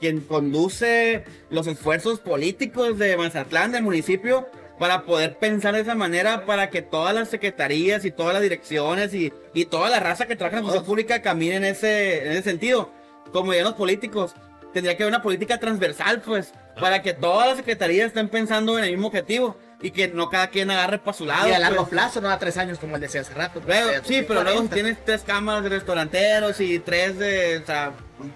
[0.00, 4.46] quien conduce los esfuerzos políticos de Mazatlán, del municipio,
[4.78, 9.14] para poder pensar de esa manera, para que todas las secretarías y todas las direcciones
[9.14, 12.32] y, y toda la raza que trabaja en la función pública camine en ese, en
[12.32, 12.90] ese sentido.
[13.32, 14.34] Como ya los políticos,
[14.72, 18.84] tendría que haber una política transversal, pues, para que todas las secretarías estén pensando en
[18.84, 21.46] el mismo objetivo y que no cada quien agarre para su lado.
[21.46, 21.90] Y a largo pues.
[21.90, 23.60] plazo, no a tres años, como él decía hace rato.
[23.66, 24.74] Luego, Eh, sí, pero luego 40.
[24.74, 27.92] tienes tres cámaras de restauranteros y tres de, o sea,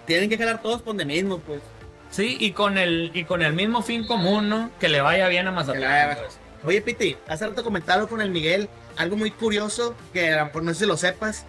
[0.07, 1.63] tienen que jalar todos por de mismo, pues.
[2.11, 4.71] Sí, y con el, y con el mismo fin común, ¿no?
[4.79, 6.19] Que le vaya bien a Mazatlán.
[6.19, 6.39] pues.
[6.65, 10.81] Oye, Piti, hace rato comentaba con el Miguel algo muy curioso que mejor no sé
[10.81, 11.47] si lo sepas.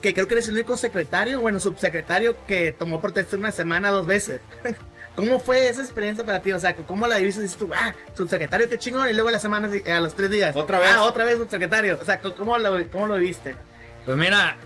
[0.00, 4.06] Que creo que eres el único secretario, bueno, subsecretario que tomó protesta una semana dos
[4.06, 4.40] veces.
[5.20, 6.52] ¿Cómo fue esa experiencia para ti?
[6.52, 7.42] O sea, ¿cómo la viviste?
[7.42, 9.08] Dices tú, ah, subsecretario, qué chingón.
[9.08, 10.54] Y luego a la semana, a los tres días.
[10.56, 10.90] Otra vez.
[10.94, 11.98] Ah, otra vez subsecretario.
[12.00, 13.54] O sea, ¿cómo lo, cómo lo viviste?
[14.04, 14.56] Pues mira,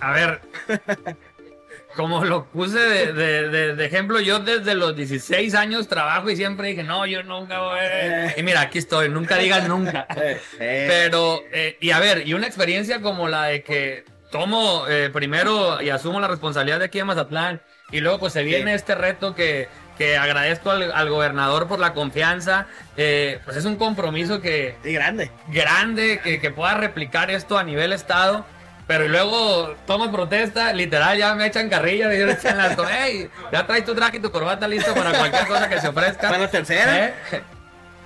[0.00, 0.40] a ver,
[1.96, 6.36] como lo puse de, de- de- de ejemplo, yo desde los 16 años trabajo y
[6.36, 7.78] siempre dije, no, yo nunca voy.
[7.82, 8.34] Eh.
[8.38, 10.06] Y mira, aquí estoy, nunca digas nunca.
[10.58, 15.10] Eh, Pero, eh, y a ver, y una experiencia como la de que tomo eh,
[15.12, 18.76] primero y asumo la responsabilidad de aquí en Mazatlán, y luego pues se viene Sí.
[18.76, 23.76] este reto que, que agradezco al, al gobernador por la confianza, eh, pues es un
[23.76, 25.30] compromiso que Y grande.
[25.48, 28.44] grande, que, que pueda replicar esto a nivel estado.
[28.86, 33.30] Pero y luego tomo protesta, literal, ya me echan carrilla, y echan las co- "Ey,
[33.52, 36.28] ya traes tu traje y tu corbata listo para cualquier cosa que se ofrezca.
[36.28, 37.06] ¿Para la tercera?
[37.06, 37.14] ¿Eh?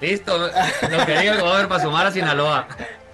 [0.03, 2.69] Listo, lo que diga el gobernador para sumar a Sinaloa.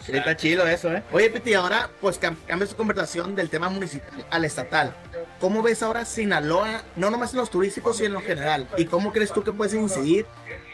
[0.04, 1.02] Sí, está chido eso, ¿eh?
[1.12, 4.94] Oye, Piti, ahora pues cam- cambia su conversación del tema municipal al estatal.
[5.40, 8.68] ¿Cómo ves ahora Sinaloa, no nomás en los turísticos, sino en lo general?
[8.76, 10.26] ¿Y cómo crees tú que puedes incidir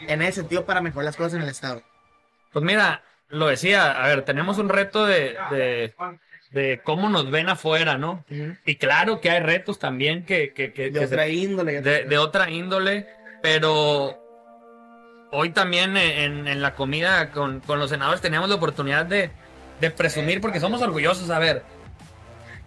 [0.07, 1.81] en ese sentido para mejorar las cosas en el estado?
[2.51, 5.93] Pues mira, lo decía, a ver, tenemos un reto de, de,
[6.51, 8.25] de cómo nos ven afuera, ¿no?
[8.65, 11.81] Y claro que hay retos también que, que, que- De que otra se- índole.
[11.81, 13.07] de, de otra índole,
[13.43, 14.18] pero
[15.31, 19.31] hoy también en, en la comida con, con los senadores teníamos la oportunidad de,
[19.79, 21.63] de presumir porque somos orgullosos, a ver.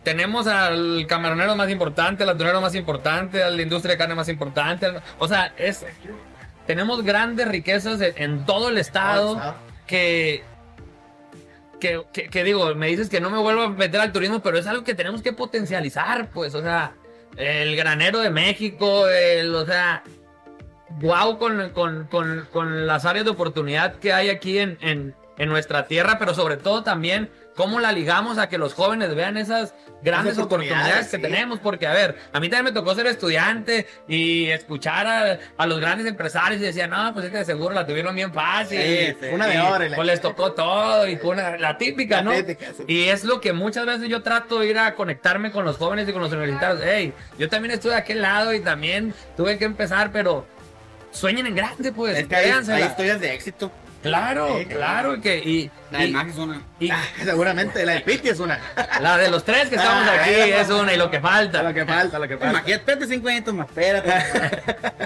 [0.03, 4.29] Tenemos al camaronero más importante, al atunero más importante, a la industria de carne más
[4.29, 4.88] importante.
[5.18, 5.87] O sea, es
[6.66, 9.55] tenemos grandes riquezas en, en todo el estado
[9.87, 10.42] que,
[11.81, 14.59] que, que, que digo, me dices que no me vuelvo a meter al turismo, pero
[14.59, 16.94] es algo que tenemos que potencializar, pues, o sea,
[17.37, 20.03] el granero de México, el, o sea,
[21.01, 25.49] wow con, con, con, con las áreas de oportunidad que hay aquí en, en, en
[25.49, 29.75] nuestra tierra, pero sobre todo también cómo la ligamos a que los jóvenes vean esas
[30.03, 31.23] grandes Esas oportunidades, oportunidades que sí.
[31.23, 35.67] tenemos, porque a ver, a mí también me tocó ser estudiante y escuchar a, a
[35.67, 38.81] los grandes empresarios y decían, no, pues es que de seguro la tuvieron bien fácil.
[38.81, 39.27] Sí, sí.
[39.33, 42.33] Una de oro Pues les tocó todo y fue una- la típica, La ¿no?
[42.33, 42.85] típica, sí.
[42.89, 46.09] Y es lo que muchas veces yo trato de ir a conectarme con los jóvenes
[46.09, 46.81] y con los universitarios.
[46.85, 50.47] Hey, yo también estuve de aquel lado y también tuve que empezar, pero
[51.12, 52.18] sueñen en grande, pues.
[52.18, 52.51] Es que hay,
[52.83, 53.70] historias de éxito.
[54.03, 56.61] Claro, Sí, claro, que y, La del y- Max es una.
[56.81, 58.59] y Ah, seguramente, la de Piti es una.
[59.01, 61.62] la de los tres que estamos Ah, aquí es una y lo que falta.
[61.62, 62.51] Lo que falta, lo que falta.
[62.51, 64.11] Imagínate, espérate cinco minutos más, espérate.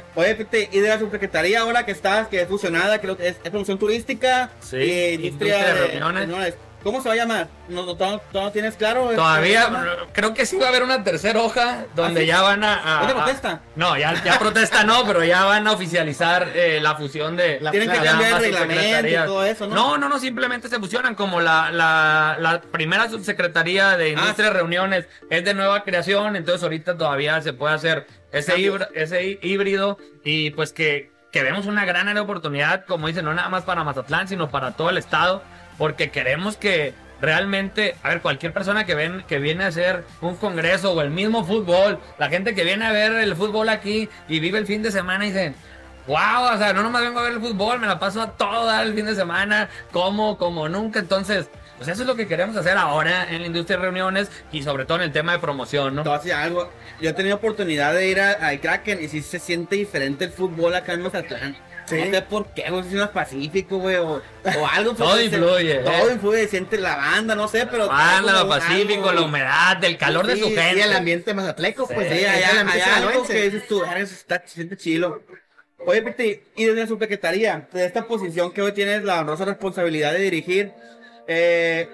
[0.14, 3.36] Oye, Pete, y de la subsecretaría ahora que estás, que es fusionada, creo que es,
[3.44, 6.54] es promoción turística Sí, y industria de reuniones.
[6.86, 7.48] ¿Cómo se va a llamar?
[7.68, 9.10] ¿No, no, no- no tienes claro?
[9.12, 10.02] Todavía, ¿Cómo se llama?
[10.12, 12.74] creo que sí va a haber una tercera hoja donde ¿Ah, ya van a...
[12.74, 13.60] a- ¿Es de a- protesta?
[13.74, 17.58] no, ya, ya protesta no, pero ya van a oficializar eh, la fusión de...
[17.60, 19.74] La- Tienen que cambiar el reglamento y todo eso, ¿no?
[19.74, 24.52] No, no, no, simplemente se fusionan como la, la, la primera subsecretaría de Industria Ah.
[24.52, 29.38] Reuniones es de nueva creación, entonces ahorita todavía se puede hacer ese, híbrido, ese hí-
[29.42, 33.82] híbrido y pues que, que vemos una gran oportunidad, como dicen, no nada más para
[33.82, 35.42] Mazatlán, sino para todo el estado,
[35.78, 40.36] porque queremos que realmente, a ver, cualquier persona que ven que viene a hacer un
[40.36, 44.40] congreso o el mismo fútbol, la gente que viene a ver el fútbol aquí y
[44.40, 45.54] vive el fin de semana y dicen,
[46.06, 48.80] wow, o sea, no nomás vengo a ver el fútbol, me la paso a todo
[48.80, 52.76] el fin de semana, como, como nunca, entonces, pues eso es lo que queremos hacer
[52.76, 56.04] ahora en la industria de reuniones y sobre todo en el tema de promoción, ¿no?
[56.04, 56.70] Decir algo.
[57.00, 60.74] Yo he tenido oportunidad de ir al Kraken y sí se siente diferente el fútbol
[60.74, 61.56] acá en Mazatlán.
[61.86, 61.96] Sí.
[61.96, 64.20] No sé por qué, güey, si es más pacífico, güey, o,
[64.58, 64.92] o algo.
[64.94, 66.12] Todo pues, se- influye, Todo eh.
[66.14, 67.90] influye, siente la banda, no sé, pero...
[67.90, 70.82] Anda, lo algo, pacífico, algo, la humedad, el calor de su sí, Y gente.
[70.82, 73.98] el ambiente mazatleco, pues Sí, allá, el allá ambiente hay algo que dices tú, "Ah,
[73.98, 75.22] eso está, siente chilo.
[75.86, 80.12] Oye, Piti, y desde la subsecretaría, de esta posición que hoy tienes la honrosa responsabilidad
[80.12, 80.72] de dirigir,
[81.28, 81.88] eh,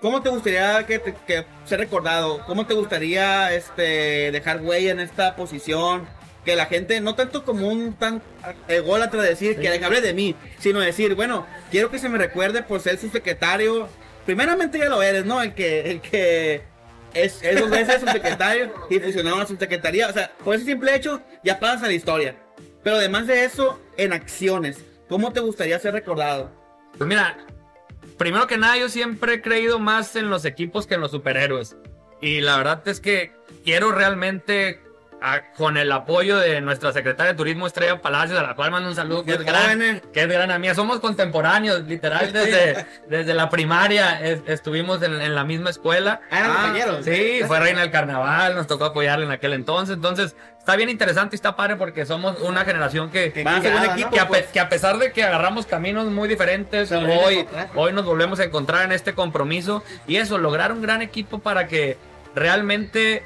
[0.00, 2.42] ¿cómo te gustaría que, te- que ser recordado?
[2.46, 6.08] ¿Cómo te gustaría este, dejar huella en esta posición?
[6.44, 8.22] Que la gente, no tanto como un tan
[8.68, 12.80] ególatra decir que hable de mí, sino decir, bueno, quiero que se me recuerde por
[12.80, 13.88] ser subsecretario.
[14.26, 15.42] Primeramente ya lo eres, ¿no?
[15.42, 16.62] El que, el que
[17.14, 20.08] es, es dos veces subsecretario y fusionaron a subsecretaría.
[20.08, 22.36] O sea, por ese simple hecho ya pasas a la historia.
[22.82, 24.78] Pero además de eso, en acciones,
[25.08, 26.52] ¿cómo te gustaría ser recordado?
[26.98, 27.38] Pues mira,
[28.18, 31.76] primero que nada, yo siempre he creído más en los equipos que en los superhéroes.
[32.20, 33.32] Y la verdad es que
[33.64, 34.80] quiero realmente,
[35.26, 38.90] a- con el apoyo de nuestra secretaria de Turismo, Estrella Palacios, a la cual mando
[38.90, 39.78] un saludo, que es gran,
[40.12, 40.74] que es gran amiga.
[40.74, 46.20] Somos contemporáneos, literal, desde, desde la primaria es- estuvimos en, en la misma escuela.
[46.30, 47.02] Ah, Ah.
[47.02, 49.96] Sí, fue reina del carnaval, nos tocó apoyarle en aquel entonces.
[49.96, 54.08] Entonces, está bien interesante y está padre porque somos una generación que, a un equipo,
[54.10, 54.12] ¿no?
[54.12, 58.04] que a, pe- que a pesar de que agarramos caminos muy diferentes, hoy, hoy nos
[58.04, 61.96] volvemos a encontrar en este compromiso y eso, lograr un gran equipo para que
[62.34, 63.22] realmente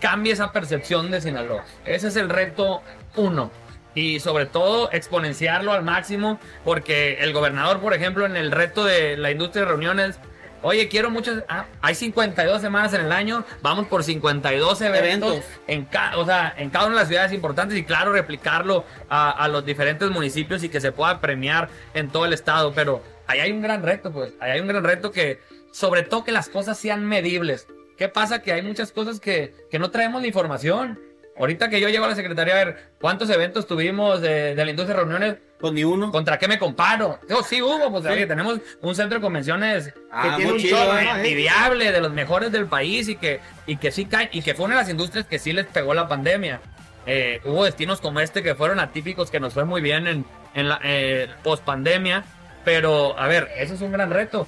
[0.00, 1.64] cambie esa percepción de Sinaloa.
[1.84, 2.82] Ese es el reto
[3.16, 3.50] uno.
[3.94, 9.16] Y sobre todo exponenciarlo al máximo, porque el gobernador, por ejemplo, en el reto de
[9.16, 10.18] la industria de reuniones,
[10.60, 11.44] Oye, quiero muchas.
[11.48, 13.44] Ah, hay 52 semanas en el año.
[13.62, 15.44] Vamos por 52 eventos, Eventos.
[15.68, 19.30] En, ca- o sea, en cada una de las ciudades importantes y, claro, replicarlo a,
[19.30, 22.72] a los diferentes municipios y que se pueda premiar en todo el estado.
[22.74, 24.32] Pero ahí hay un gran reto, pues.
[24.40, 27.68] Ahí hay un gran reto que, sobre todo, que las cosas sean medibles.
[27.98, 28.40] ¿Qué pasa?
[28.40, 30.98] Que hay muchas cosas que, que no traemos la información.
[31.36, 34.70] Ahorita que yo llego a la secretaría a ver cuántos eventos tuvimos de, de la
[34.70, 36.10] industria de reuniones, Pues ni uno.
[36.10, 37.18] ¿contra qué me comparo?
[37.28, 40.98] Digo, sí hubo, pues oye, tenemos un centro de convenciones Ah, tiene muy un chido,
[40.98, 41.04] ¿eh?
[41.04, 41.16] ¿no?
[41.16, 44.66] envidiable, de los mejores del país y que, y que sí caen, y que fue
[44.66, 46.60] una de las industrias que sí les pegó la pandemia.
[47.06, 50.68] Eh, hubo destinos como este que fueron atípicos, que nos fue muy bien en, en
[50.68, 52.24] la eh, post pandemia,
[52.64, 54.46] pero a ver, eso es un gran reto.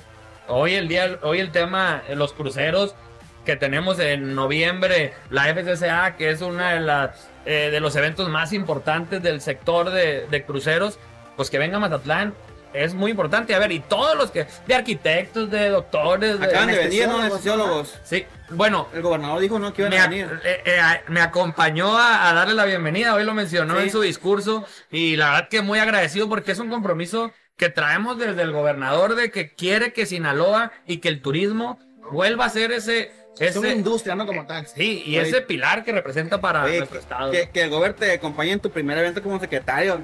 [0.49, 2.97] Hoy el día, hoy el tema, los cruceros
[3.45, 8.29] que tenemos en noviembre, la FCCA, que es una de las eh, de los eventos
[8.29, 10.99] más importantes del sector de, de cruceros,
[11.37, 12.35] pues que venga Mazatlán
[12.73, 13.55] es muy importante.
[13.55, 17.19] A ver, y todos los que, de arquitectos, de doctores, de, Acaban de venir, ¿no?
[17.19, 17.99] anestesiólogos.
[18.05, 20.41] Sí, bueno, El gobernador dijo no que iban me, a venir.
[20.45, 23.85] eh, eh, me acompañó a, a darle la bienvenida, hoy lo mencionó Sí.
[23.85, 28.19] en su discurso y la verdad que muy agradecido porque es un compromiso que traemos
[28.19, 31.79] desde el gobernador de que quiere que Sinaloa y que el turismo
[32.13, 34.27] vuelva a ser ese, Es una industria, ¿no?
[34.27, 34.67] Como tal.
[34.67, 35.29] sí, y Oye.
[35.29, 37.31] ese pilar que representa para Oye, nuestro estado.
[37.33, 40.01] que, que el gobierno te acompañe en tu primer evento como secretario.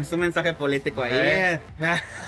[0.00, 1.12] Es un mensaje político ahí.
[1.18, 1.60] Eh.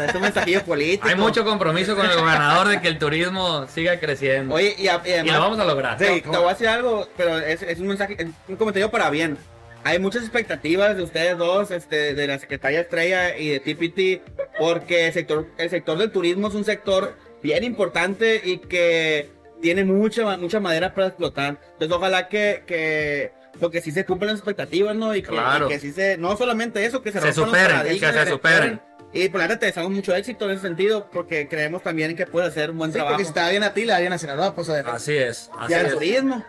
[0.07, 1.09] Es un mensajillo político.
[1.09, 4.55] Hay mucho compromiso con el gobernador de que el turismo siga creciendo.
[4.55, 5.96] Oye, y, a- y y además, lo vamos a lograr.
[5.99, 9.11] te, te voy a decir algo, pero es, es un mensaje, es un comentario para
[9.11, 9.38] bien.
[9.83, 15.07] Hay muchas expectativas de ustedes dos, este, de la secretaria Estrella y de TPT, porque
[15.07, 20.37] el sector, el sector del turismo es un sector bien importante y que tiene mucha,
[20.37, 21.59] mucha madera para explotar.
[21.73, 25.14] Entonces, ojalá que, que, lo que sí se cumplan las expectativas, ¿no?
[25.14, 25.66] Y que, Claro.
[25.66, 28.81] y que sí se, no solamente eso, que se, Se superen, que se superen.
[29.12, 32.27] Y por la neta te deseamos mucho éxito en ese sentido, porque creemos también que
[32.27, 33.16] puede hacer un buen Sí, trabajo.
[33.16, 34.87] porque si va bien a ti, le va bien a Sinaloa, pues a ver.
[34.87, 35.92] Así es, así Ya el es.
[35.94, 36.44] turismo.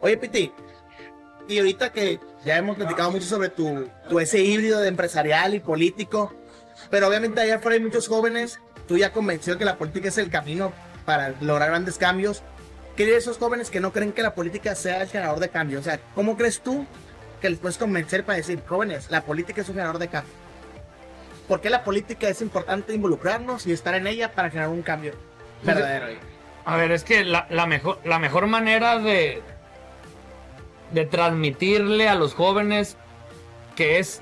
[0.00, 0.52] Oye, Piti,
[1.48, 5.60] y ahorita que ya hemos platicado mucho sobre tu, tu ese híbrido de empresarial y
[5.60, 6.34] político,
[6.90, 10.28] pero obviamente allá afuera hay muchos jóvenes, tú ya convencido que la política es el
[10.28, 10.72] camino
[11.06, 12.42] para lograr grandes cambios.
[12.96, 15.48] ¿Qué dirías a esos jóvenes que no creen que la política sea el generador de
[15.48, 15.78] cambio?
[15.78, 16.86] O sea, ¿cómo crees tú
[17.40, 20.32] que les puedes convencer para decir, jóvenes, la política es un generador de cambio?
[21.48, 25.12] ¿Por qué la política es importante involucrarnos y estar en ella para generar un cambio
[25.62, 26.06] verdadero?
[26.64, 29.42] A ver, es que la, la mejor, la mejor manera de,
[30.90, 32.96] de transmitirle a los jóvenes
[33.76, 34.20] que es,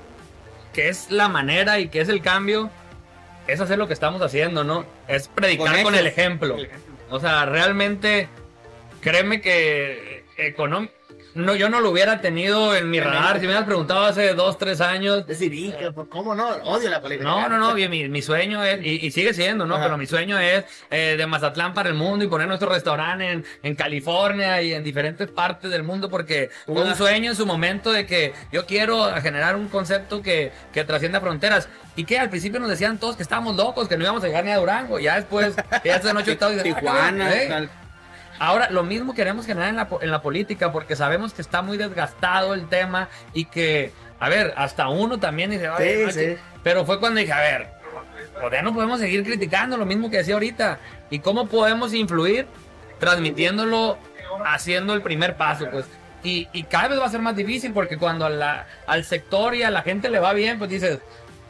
[0.73, 2.69] que es la manera y que es el cambio
[3.47, 4.85] es hacer lo que estamos haciendo, ¿no?
[5.07, 6.57] Es predicar Con con, el ejemplo.
[7.09, 8.27] O sea, realmente,
[9.01, 10.93] créeme que económico.
[11.35, 13.35] No, yo no lo hubiera tenido en mi radar.
[13.35, 16.47] Si me hubieras preguntado hace dos, tres años, Decir, "Y, que, pues, ¿cómo no?
[16.63, 17.29] Odio la política.
[17.29, 19.75] no, no, no, bien, mi, mi sueño es, y, y sigue siendo, ¿no?
[19.75, 19.83] Ajá.
[19.85, 23.45] Pero mi sueño es eh, de Mazatlán para el mundo y poner nuestro restaurante en,
[23.63, 27.91] en California y en diferentes partes del mundo porque fue un sueño en su momento
[27.91, 31.67] de que yo quiero generar un concepto que, que trascienda fronteras.
[31.97, 34.43] Y que al principio nos decían todos que estábamos locos, que no íbamos a llegar
[34.43, 34.99] ni a Durango.
[34.99, 37.69] Ya después, ya esta noche estado Tijuana, tal.
[38.39, 41.77] Ahora, lo mismo queremos generar en la, en la política porque sabemos que está muy
[41.77, 46.19] desgastado el tema y que, a ver, hasta uno también dice, "Ay, Sí, sí.
[46.19, 46.37] que-".
[46.63, 47.67] pero fue cuando dije, a ver,
[48.39, 50.79] pues ya no podemos seguir criticando lo mismo que decía ahorita.
[51.09, 52.47] ¿Y cómo podemos influir?
[52.99, 53.97] Transmitiéndolo,
[54.45, 55.85] haciendo el primer paso, pues.
[56.23, 59.53] Y, y cada vez va a ser más difícil porque cuando a la- al sector
[59.55, 60.99] y a la gente le va bien, pues dices,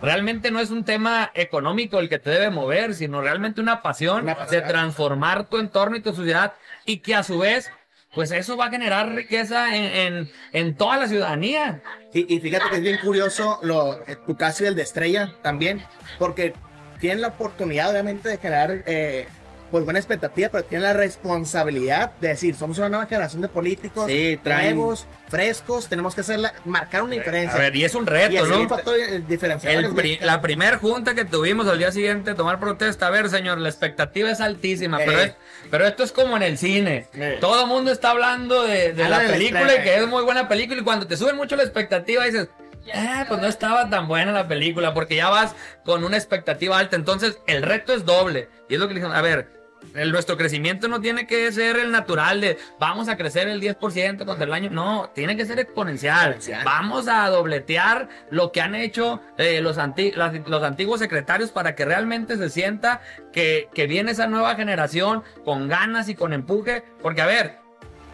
[0.01, 4.23] realmente no es un tema económico el que te debe mover, sino realmente una pasión,
[4.23, 4.61] Una pasión.
[4.61, 6.53] de transformar tu entorno y tu ciudad
[6.85, 7.71] y que a su vez,
[8.13, 11.81] pues eso va a generar riqueza en, en, en toda la ciudadanía.
[12.13, 15.83] Y, y fíjate que es bien curioso lo, tu caso y el de Estrella también,
[16.17, 16.53] porque
[16.99, 19.27] tienen la oportunidad obviamente de generar eh,
[19.71, 24.05] pues buena expectativa, pero tienen la responsabilidad de decir, somos una nueva generación de políticos
[24.07, 27.57] Sí, traen- nuevos, frescos, tenemos que hacer la- marcar una diferencia.
[27.57, 28.59] A ver, y es un y reto, es ¿no?
[28.61, 29.23] un factor eh.
[29.63, 33.57] El pri- la primera junta que tuvimos al día siguiente tomar protesta, a ver, señor,
[33.57, 35.23] la expectativa es altísima, pero, Eh.
[35.25, 35.33] es-
[35.71, 37.07] pero esto es como en el cine.
[37.13, 37.37] Eh.
[37.41, 40.47] Todo el mundo está hablando de, la de la película y que es muy buena
[40.47, 42.49] película y cuando te suben mucho la expectativa dices,
[42.93, 46.95] ah, pues no estaba tan buena la película porque ya vas con una expectativa alta.
[46.95, 48.47] Entonces, el reto es doble.
[48.69, 49.54] Y es lo que le dijeron, a ver,
[49.93, 54.25] el- nuestro crecimiento no tiene que ser el natural de vamos a crecer el 10%
[54.25, 54.69] contra el año.
[54.71, 56.31] No, tiene que ser exponencial.
[56.31, 56.63] Exponencial.
[56.65, 61.75] Vamos a dobletear lo que han hecho eh, los, anti- las- los antiguos secretarios para
[61.75, 66.83] que realmente se sienta que, que viene esa nueva generación con ganas y con empuje.
[67.01, 67.57] Porque, a ver,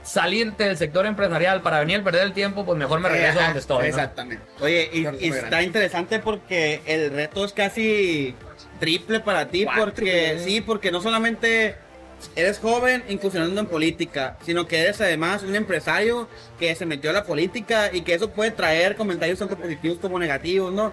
[0.04, 3.44] salirte del sector empresarial para venir a perder el tiempo, pues mejor me regreso a
[3.44, 3.78] donde estoy.
[3.80, 3.86] ¿no?
[3.86, 4.44] Exactamente.
[4.60, 8.36] Oye, y, está interesante porque el reto es casi
[8.82, 11.76] triple para ti, porque sí, porque no solamente
[12.36, 16.28] eres joven incursionando en política, sino que eres además un empresario
[16.60, 20.20] que se metió a la política y que eso puede traer comentarios tanto positivos como
[20.20, 20.92] negativos, ¿no?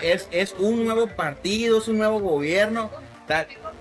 [0.00, 2.90] Es, es un nuevo partido, es un nuevo gobierno.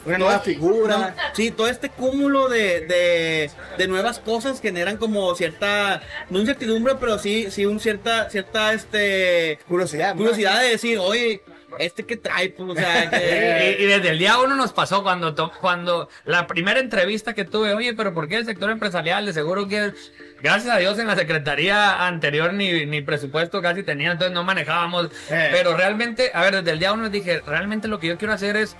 [0.05, 0.97] Una nueva todo- figura.
[0.97, 6.95] no, sí, todo este cúmulo de, de, de nuevas cosas generan como cierta, no incertidumbre,
[6.99, 10.11] pero sí, sí un cierta, cierta, este, Curiosidad.
[10.15, 10.19] ¿no?
[10.21, 11.41] curiosidad de decir, oye,
[11.79, 15.03] este que trae, pues, o sea, Y, que- y desde el día uno nos pasó
[15.03, 19.25] cuando, cuando la primera entrevista que tuve, oye, pero ¿por qué el sector empresarial?
[19.25, 19.93] De seguro que,
[20.41, 25.07] gracias a Dios, en la secretaría anterior ni, ni presupuesto casi tenía, entonces no manejábamos.
[25.29, 25.49] Eh.
[25.51, 28.55] Pero realmente, a ver, desde el día uno dije, realmente lo que yo quiero hacer
[28.57, 28.75] es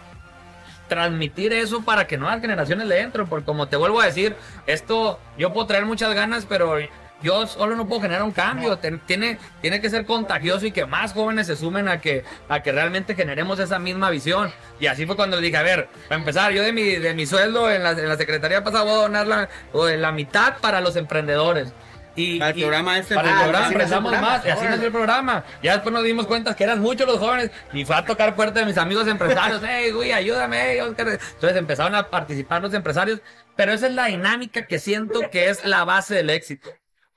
[0.88, 4.36] transmitir eso para que nuevas generaciones le entren, porque como te vuelvo a decir,
[4.68, 6.78] esto yo puedo traer muchas ganas, pero
[7.22, 11.14] yo solo no puedo generar un cambio, tiene, tiene que ser contagioso y que más
[11.14, 14.52] jóvenes se sumen a que, a que realmente generemos esa misma visión.
[14.80, 17.26] Y así fue cuando le dije, a ver, para empezar, yo de mi, de mi
[17.26, 20.96] sueldo en la, en la Secretaría pasada voy a donar la, la mitad para los
[20.96, 21.74] emprendedores.
[22.14, 24.88] Y, Para el y- programa este, para el ah, programa empezamos más y así nació
[24.88, 25.46] el programa.
[25.64, 28.60] Ya después nos dimos cuenta que eran muchos los jóvenes y fue a tocar puerta
[28.60, 29.62] de mis amigos empresarios.
[29.66, 31.08] hey, güey, ayúdame, hey, Oscar.
[31.08, 33.22] Entonces empezaron a participar los empresarios.
[33.56, 36.70] Pero esa es la dinámica que siento que es la base del éxito.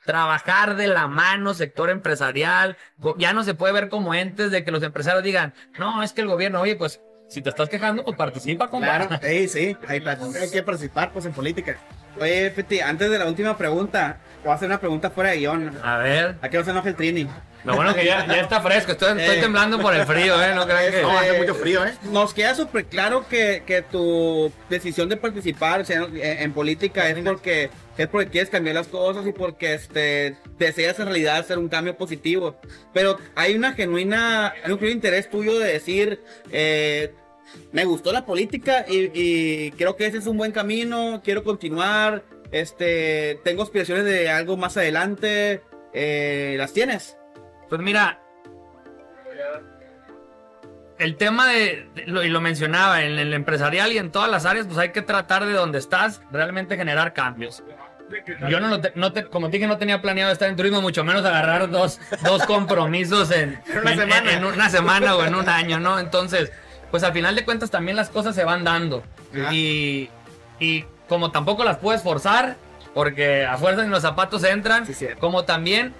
[0.05, 2.77] Trabajar de la mano, sector empresarial.
[3.19, 6.21] Ya no se puede ver como entes de que los empresarios digan, no, es que
[6.21, 9.77] el gobierno, oye, pues si te estás quejando, pues participa con Claro, sí, sí.
[9.89, 10.03] Hay,
[10.41, 11.77] hay que participar pues en política.
[12.21, 15.73] oye, Peti, antes de la última pregunta, voy a hacer una pregunta fuera de guion.
[15.83, 17.27] A ver, ¿A qué no se enoja el Trini?
[17.65, 18.93] lo bueno que ya, ya está fresco.
[18.93, 19.41] Estoy, estoy Eh.
[19.41, 20.55] temblando por el frío, ¿eh?
[20.55, 21.01] No crean que.
[21.01, 21.95] No, hace mucho frío, ¿eh?
[22.03, 27.09] Nos queda súper claro que, que tu decisión de participar o sea, en, en política
[27.09, 31.59] es porque, es porque quieres cambiar las cosas y porque este, deseas en realidad hacer
[31.59, 32.57] un cambio positivo.
[32.93, 37.15] Pero hay una genuina, un genuino interés tuyo de decir, eh,
[37.73, 43.41] me gustó la política y, creo que ese es un buen camino, quiero continuar, este,
[43.45, 47.17] tengo aspiraciones de algo más adelante, eh, ¿las tienes?
[47.69, 48.21] Pues mira,
[50.99, 54.79] el tema de, y lo mencionaba, en el empresarial y en todas las áreas, pues
[54.79, 57.63] hay que tratar de donde estás realmente generar cambios.
[58.49, 60.81] Yo no, lo te- no te- como te dije, no tenía planeado estar en turismo,
[60.81, 64.33] mucho menos agarrar dos, dos compromisos en, una en- semana.
[64.33, 65.99] en una semana o en un año, ¿no?
[65.99, 66.53] Entonces,
[66.91, 69.03] pues al final de cuentas también las cosas se van dando.
[69.51, 70.11] Y,
[70.61, 72.57] y como tampoco las puedes forzar,
[72.95, 75.93] porque a fuerza en los zapatos entran, Sí, como también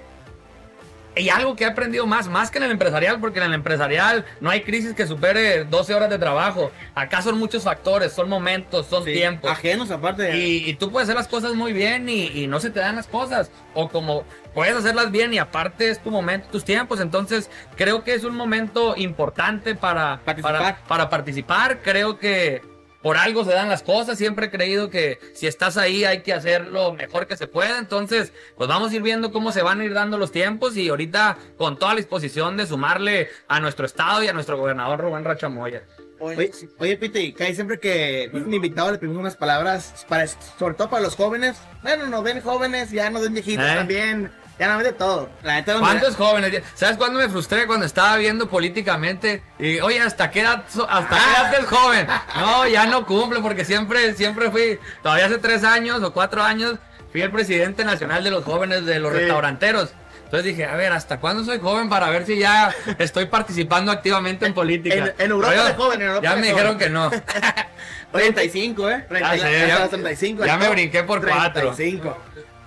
[1.17, 4.25] y algo que he aprendido más, más que en el empresarial, porque en el empresarial
[4.41, 6.71] no hay crisis que supere 12 horas de trabajo.
[6.95, 9.51] Acá son muchos factores, son momentos, son Sí, tiempos.
[9.51, 10.37] Ajenos aparte.
[10.37, 12.97] Y, y tú puedes hacer las cosas muy bien y, y no se te dan
[12.97, 13.51] las cosas.
[13.75, 17.01] O como puedes hacerlas bien y aparte es tu momento, tus tiempos.
[17.01, 20.59] Entonces creo que es un momento importante para Participar.
[20.59, 21.79] Para, para participar.
[21.83, 22.63] Creo que
[23.05, 24.17] por algo se dan las cosas.
[24.17, 27.79] Siempre he creído que si estás ahí hay que hacer lo mejor que se pueda.
[27.79, 30.89] Entonces, pues vamos a ir viendo cómo se van a ir dando los tiempos y
[30.89, 35.23] ahorita con toda la disposición de sumarle a nuestro estado y a nuestro gobernador Rubén
[35.23, 35.83] Rachamoya.
[36.19, 40.89] Oye, oye Piti, Kai, siempre que un invitado le pedimos unas palabras, para, sobre todo
[40.89, 41.59] para los jóvenes.
[41.83, 43.75] Bueno, nos ven jóvenes, ya nos ven viejitos ¿Eh?
[43.75, 44.33] también.
[44.59, 45.29] De todo.
[45.43, 46.63] La neta, ¿Cuántos jóvenes?
[46.75, 49.43] ¿Sabes cuándo me frustré cuando estaba viendo políticamente?
[49.59, 52.07] Y, oye, ¿hasta qué edad, hasta qué edad es joven?
[52.37, 56.77] No, ya no cumple porque siempre, siempre fui, todavía hace tres años o cuatro años,
[57.11, 59.19] fui el presidente nacional de los jóvenes de los Sí.
[59.21, 59.91] restauranteros.
[60.25, 64.47] Entonces dije, a ver, ¿hasta cuándo soy joven para ver si ya estoy participando activamente
[64.47, 64.95] en política?
[64.95, 66.55] En- en Europa Oye, de joven, en Europa Ya de me joven.
[66.57, 67.11] dijeron que no.
[68.13, 69.07] 35, ¿eh?
[69.11, 71.73] Ya sé, Ya ya- estás 35, ya me brinqué por cuatro.
[71.75, 72.17] 35.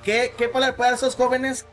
[0.04, 1.66] ¿Qué, qué palabra puede a esos jóvenes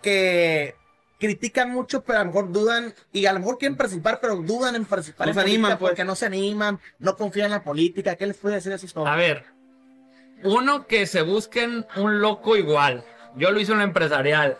[0.00, 0.74] que
[1.18, 4.74] critican mucho, pero a lo mejor dudan, y a lo mejor quieren participar, pero dudan
[4.74, 5.90] en participar No en se animan, pues.
[5.90, 8.16] porque no se animan, no confían en la política?
[8.16, 9.16] ¿Qué les puede decir a esos A jóvenes?
[9.18, 9.44] ver,
[10.44, 13.04] uno que se busquen un loco igual.
[13.36, 14.56] Yo lo hice en lo empresarial.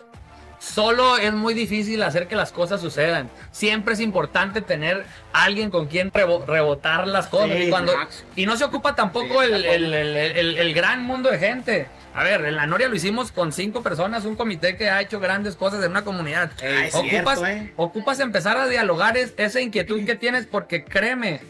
[0.61, 3.30] Solo es muy difícil hacer que las cosas sucedan.
[3.50, 7.56] Siempre es importante tener alguien con quien rebo- rebotar las cosas.
[7.56, 7.92] Sí, y, cuando-
[8.36, 11.86] y no se ocupa tampoco el, el- el- el- gran mundo de gente.
[12.14, 15.18] A ver, en la Noria lo hicimos con cinco personas, un comité que ha hecho
[15.18, 16.50] grandes cosas en una comunidad.
[16.62, 17.72] Es ocupas, cierto, eh.
[17.76, 21.40] ocupas empezar a dialogar es- esa inquietud que tienes porque créeme,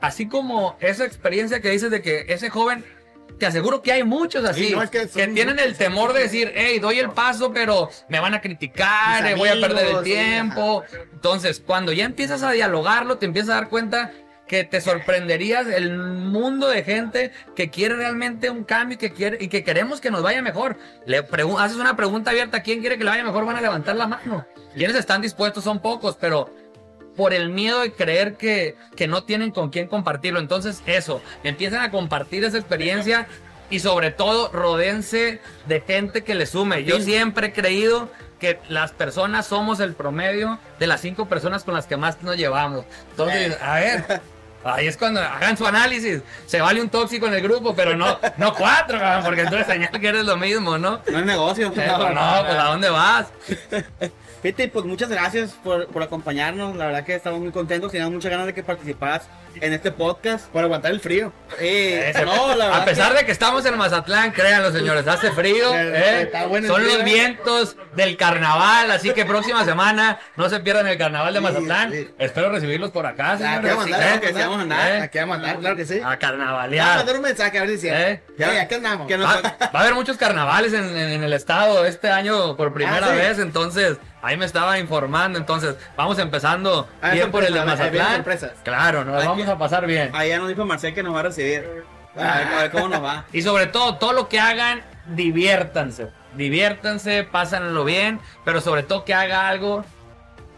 [0.00, 2.84] así como esa experiencia que dices de que ese joven,
[3.38, 6.52] te aseguro que hay muchos así, Sí, no, es que tienen el temor de decir,
[6.54, 9.84] hey, doy el paso, pero me van a criticar, Mis eh, voy a perder el
[9.84, 10.84] amigos, sí, tiempo.
[11.12, 14.12] Entonces, cuando ya empiezas a dialogarlo, te empiezas a dar cuenta
[14.46, 19.38] que te sorprenderías el mundo de gente que quiere realmente un cambio y que quiere
[19.40, 20.76] y que queremos que nos vaya mejor.
[21.04, 21.18] Le
[21.58, 23.44] haces una pregunta abierta, ¿quién quiere que le vaya mejor?
[23.44, 24.46] Van a levantar la mano.
[24.74, 26.50] Quienes están dispuestos son pocos, pero
[27.16, 30.38] por el miedo de creer que, que no tienen con quién compartirlo.
[30.38, 33.26] Entonces, eso, empiezan a compartir esa experiencia
[33.70, 36.84] y sobre todo rodense de gente que le sume.
[36.84, 38.08] Yo siempre he creído
[38.38, 42.36] que las personas somos el promedio de las cinco personas con las que más nos
[42.36, 42.84] llevamos.
[43.10, 44.20] Entonces, a ver,
[44.62, 46.22] ahí es cuando hagan su análisis.
[46.46, 50.06] Se vale un tóxico en el grupo, pero no, no cuatro, porque entonces señal que
[50.06, 51.00] eres lo mismo, ¿no?
[51.10, 51.72] No es negocio.
[51.74, 53.26] No, no, pues ¿a dónde vas?
[54.42, 56.76] Fíjate, pues muchas gracias por, por, acompañarnos.
[56.76, 57.90] La verdad que estamos muy contentos.
[57.90, 59.28] Teníamos muchas ganas de que participaras
[59.60, 60.46] en este podcast.
[60.48, 61.32] Por aguantar el frío.
[61.58, 65.70] Eh, no, la a pesar de que estamos en Mazatlán, créanlo, señores, hace frío.
[65.74, 66.30] Eh,
[66.66, 68.90] Son los vientos del carnaval.
[68.90, 71.92] Así que próxima semana no se pierdan el carnaval de Mazatlán.
[72.18, 73.58] Espero recibirlos por acá, señores.
[73.58, 75.02] Aquí a mandar, sí, vamos a andar.
[75.02, 76.00] Aquí a mandar, claro que sí.
[76.04, 76.86] A carnavalear.
[76.86, 79.10] Vamos a mandar un mensaje a ver si eh, ya, aquí andamos.
[79.10, 83.14] Va, va, a haber muchos carnavales en, en, el estado este año por primera ah,
[83.14, 88.24] vez, entonces Ahí me estaba informando, entonces vamos empezando ah, bien por el de Mazatlán.
[88.64, 90.10] Claro, nos vamos a pasar bien.
[90.14, 91.84] Ahí ya nos dijo Marcel que nos va a recibir.
[92.16, 93.24] A ver, cómo nos va.
[93.32, 94.82] y sobre todo, todo lo que hagan,
[95.14, 96.08] diviértanse.
[96.34, 99.84] Diviértanse, pásenlo bien, pero sobre todo que haga algo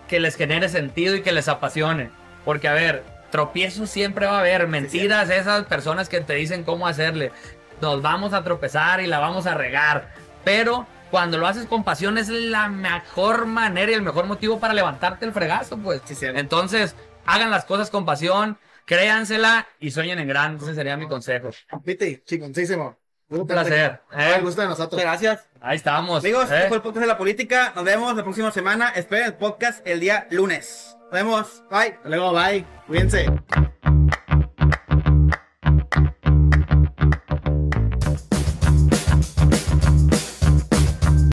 [0.08, 2.10] que les genere sentido y que les apasione.
[2.44, 6.86] Porque, a ver, tropiezos siempre va a haber, mentiras, esas personas que te dicen cómo
[6.86, 7.32] hacerle.
[7.80, 10.08] Nos vamos a tropezar y la vamos a regar.
[10.44, 14.74] Pero cuando lo haces con pasión es la mejor manera y el mejor motivo para
[14.74, 16.02] levantarte el fregazo, pues.
[16.22, 16.94] Entonces,
[17.26, 20.64] hagan las cosas con pasión, créansela y sueñen en grande.
[20.64, 21.50] Ese sería mi consejo.
[21.84, 22.96] Viste, chingoncísimo.
[23.30, 24.00] Un placer.
[24.16, 24.40] ¿eh?
[24.42, 25.00] gusto de nosotros.
[25.00, 25.46] Gracias.
[25.60, 26.24] Ahí estamos.
[26.24, 26.68] Amigos, este ¿eh?
[26.68, 27.72] fue el podcast de la política.
[27.74, 28.88] Nos vemos la próxima semana.
[28.90, 30.96] Esperen el podcast el día lunes.
[31.02, 31.64] Nos vemos.
[31.70, 31.94] Bye.
[31.96, 32.64] Hasta luego, bye.
[32.86, 33.26] Cuídense.